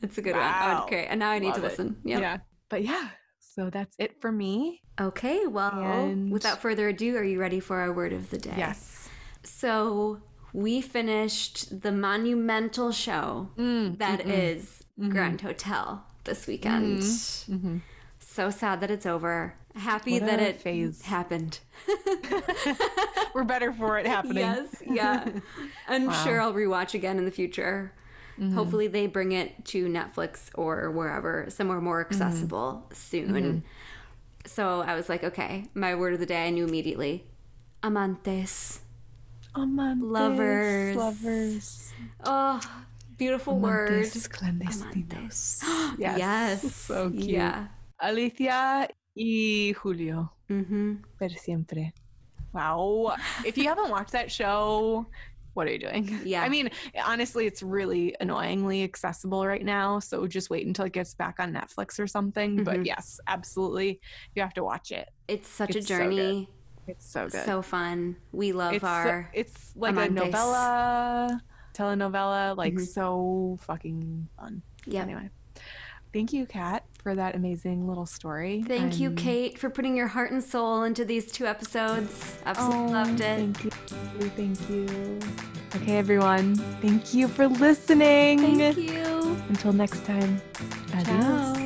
It's 0.02 0.18
a 0.18 0.22
good 0.22 0.36
one. 0.36 0.84
Okay. 0.84 1.08
And 1.08 1.20
now 1.20 1.30
I 1.30 1.40
need 1.40 1.54
to 1.56 1.62
Love 1.62 1.66
it. 1.66 1.70
listen. 1.72 1.98
Yep. 2.06 2.22
Yeah. 2.22 2.38
But 2.70 2.84
yeah, 2.86 3.10
so 3.38 3.70
that's 3.70 3.96
it 4.00 4.22
for 4.22 4.32
me. 4.32 4.82
Okay, 5.00 5.46
well, 5.46 5.78
And- 5.78 6.32
without 6.32 6.62
further 6.62 6.88
ado, 6.88 7.18
are 7.18 7.24
you 7.24 7.38
ready 7.38 7.60
for 7.60 7.78
our 7.82 7.92
word 7.92 8.14
of 8.14 8.30
the 8.30 8.38
day? 8.38 8.56
Yes. 8.58 9.10
So 9.44 10.22
we 10.54 10.80
finished 10.80 11.82
the 11.82 11.92
monumental 11.92 12.94
show 12.94 13.50
mm, 13.58 13.98
that 13.98 14.26
is 14.26 14.84
Grand 14.98 15.40
mm-hmm. 15.40 15.48
Hotel 15.48 16.06
this 16.24 16.44
mm-hmm. 16.44 16.52
weekend. 16.52 17.82
So 18.40 18.50
sad 18.50 18.80
that 18.80 18.90
it's 18.90 19.06
over. 19.06 19.54
Happy 19.76 20.14
What 20.14 20.26
that 20.28 20.40
it 20.40 20.62
phase. 20.62 21.02
happened. 21.02 21.60
We're 23.36 23.44
better 23.44 23.74
for 23.74 24.00
it 24.00 24.06
happening. 24.08 24.38
Yes, 24.38 24.68
yeah. 24.90 25.28
I'm 25.90 26.06
Wow. 26.08 26.24
sure 26.24 26.40
I'll 26.40 26.54
rewatch 26.54 26.94
again 26.94 27.18
in 27.18 27.26
the 27.26 27.32
future. 27.32 27.92
Mm-hmm. 28.40 28.56
Hopefully, 28.56 28.88
they 28.88 29.08
bring 29.08 29.34
it 29.34 29.66
to 29.66 29.88
Netflix 29.90 30.52
or 30.56 30.90
wherever, 30.90 31.48
somewhere 31.50 31.82
more 31.82 32.02
Mm-hmm. 32.06 32.14
accessible 32.14 32.90
soon. 32.94 33.64
So 34.46 34.84
I 34.84 34.96
was 34.96 35.10
like, 35.10 35.26
okay, 35.26 35.66
my 35.74 35.94
word 35.96 36.14
of 36.14 36.22
the 36.22 36.26
day, 36.26 36.48
I 36.48 36.50
knew 36.50 36.64
immediately. 36.66 37.26
Amantes. 37.84 38.80
Amantes, 39.54 40.00
Lovers. 40.02 40.96
Lovers. 40.96 41.94
Oh, 42.24 42.62
beautiful 43.18 43.60
word. 43.60 43.92
Amantes 44.06 44.30
clandestinos. 44.30 45.60
Amantes. 45.60 45.98
Yes. 46.00 46.18
yes. 46.18 46.74
So 46.74 47.10
cute. 47.10 47.24
Yeah. 47.26 47.68
Alicia 48.02 48.88
y 49.16 49.74
Julio. 49.74 50.32
Mm-hmm. 50.50 50.96
Per 51.20 51.30
siempre. 51.30 51.94
Wow. 52.54 53.16
If 53.46 53.58
you 53.58 53.66
haven't 53.66 53.90
watched 53.90 54.14
that 54.14 54.32
show, 54.32 55.06
what 55.54 55.68
are 55.68 55.72
you 55.72 55.80
doing? 55.80 56.20
Yeah. 56.26 56.42
I 56.42 56.50
mean, 56.50 56.70
honestly, 57.06 57.46
it's 57.46 57.62
really 57.62 58.16
annoyingly 58.20 58.84
accessible 58.84 59.46
right 59.46 59.64
now. 59.64 60.00
So 60.00 60.26
just 60.26 60.50
wait 60.50 60.66
until 60.66 60.86
it 60.86 60.94
gets 60.94 61.14
back 61.14 61.36
on 61.40 61.54
Netflix 61.54 62.00
or 62.00 62.08
something. 62.08 62.64
But 62.64 62.78
Mhm. 62.80 62.86
yes, 62.88 63.20
absolutely. 63.28 64.00
You 64.36 64.42
have 64.42 64.54
to 64.56 64.64
watch 64.64 64.92
it. 64.92 65.10
It's 65.28 65.48
such 65.50 65.76
It's 65.76 65.86
a 65.86 65.88
so 65.88 65.98
journey. 65.98 66.50
It's 66.88 67.06
so 67.08 67.28
good. 67.30 67.46
So 67.46 67.62
fun. 67.62 68.16
We 68.32 68.52
love 68.52 68.74
it's, 68.74 68.82
so- 68.84 68.88
our. 68.90 69.30
it's 69.34 69.74
like 69.76 69.94
amantes. 69.94 70.08
a 70.08 70.10
novella, 70.10 71.42
telenovela, 71.74 72.58
like 72.58 72.74
Mhm. 72.74 72.88
so 72.88 73.58
fucking 73.62 74.28
fun. 74.40 74.64
yeah. 74.86 75.04
Anyway, 75.04 75.30
thank 76.14 76.34
you, 76.34 76.46
Kat, 76.46 76.84
for 77.02 77.16
that 77.16 77.36
amazing 77.36 77.88
little 77.88 78.06
story. 78.06 78.64
Thank 78.68 79.00
you, 79.00 79.12
Kate, 79.12 79.58
for 79.58 79.70
putting 79.70 79.96
your 79.96 80.08
heart 80.08 80.32
and 80.32 80.44
soul 80.44 80.84
into 80.84 81.06
these 81.06 81.32
two 81.32 81.46
episodes. 81.46 82.38
Absolutely 82.46 82.78
Oh, 82.80 82.86
loved 82.88 83.22
it. 83.22 83.38
Thank 83.54 83.64
you. 83.64 83.72
Thank 84.30 84.70
you. 84.70 85.20
Okay, 85.76 85.98
everyone. 85.98 86.56
Thank 86.82 87.14
you 87.14 87.28
for 87.28 87.48
listening. 87.48 88.40
Thank 88.40 88.78
you. 88.78 89.38
Until 89.50 89.74
next 89.74 90.04
time. 90.06 90.42
Adios. 90.94 91.06
Ciao. 91.06 91.59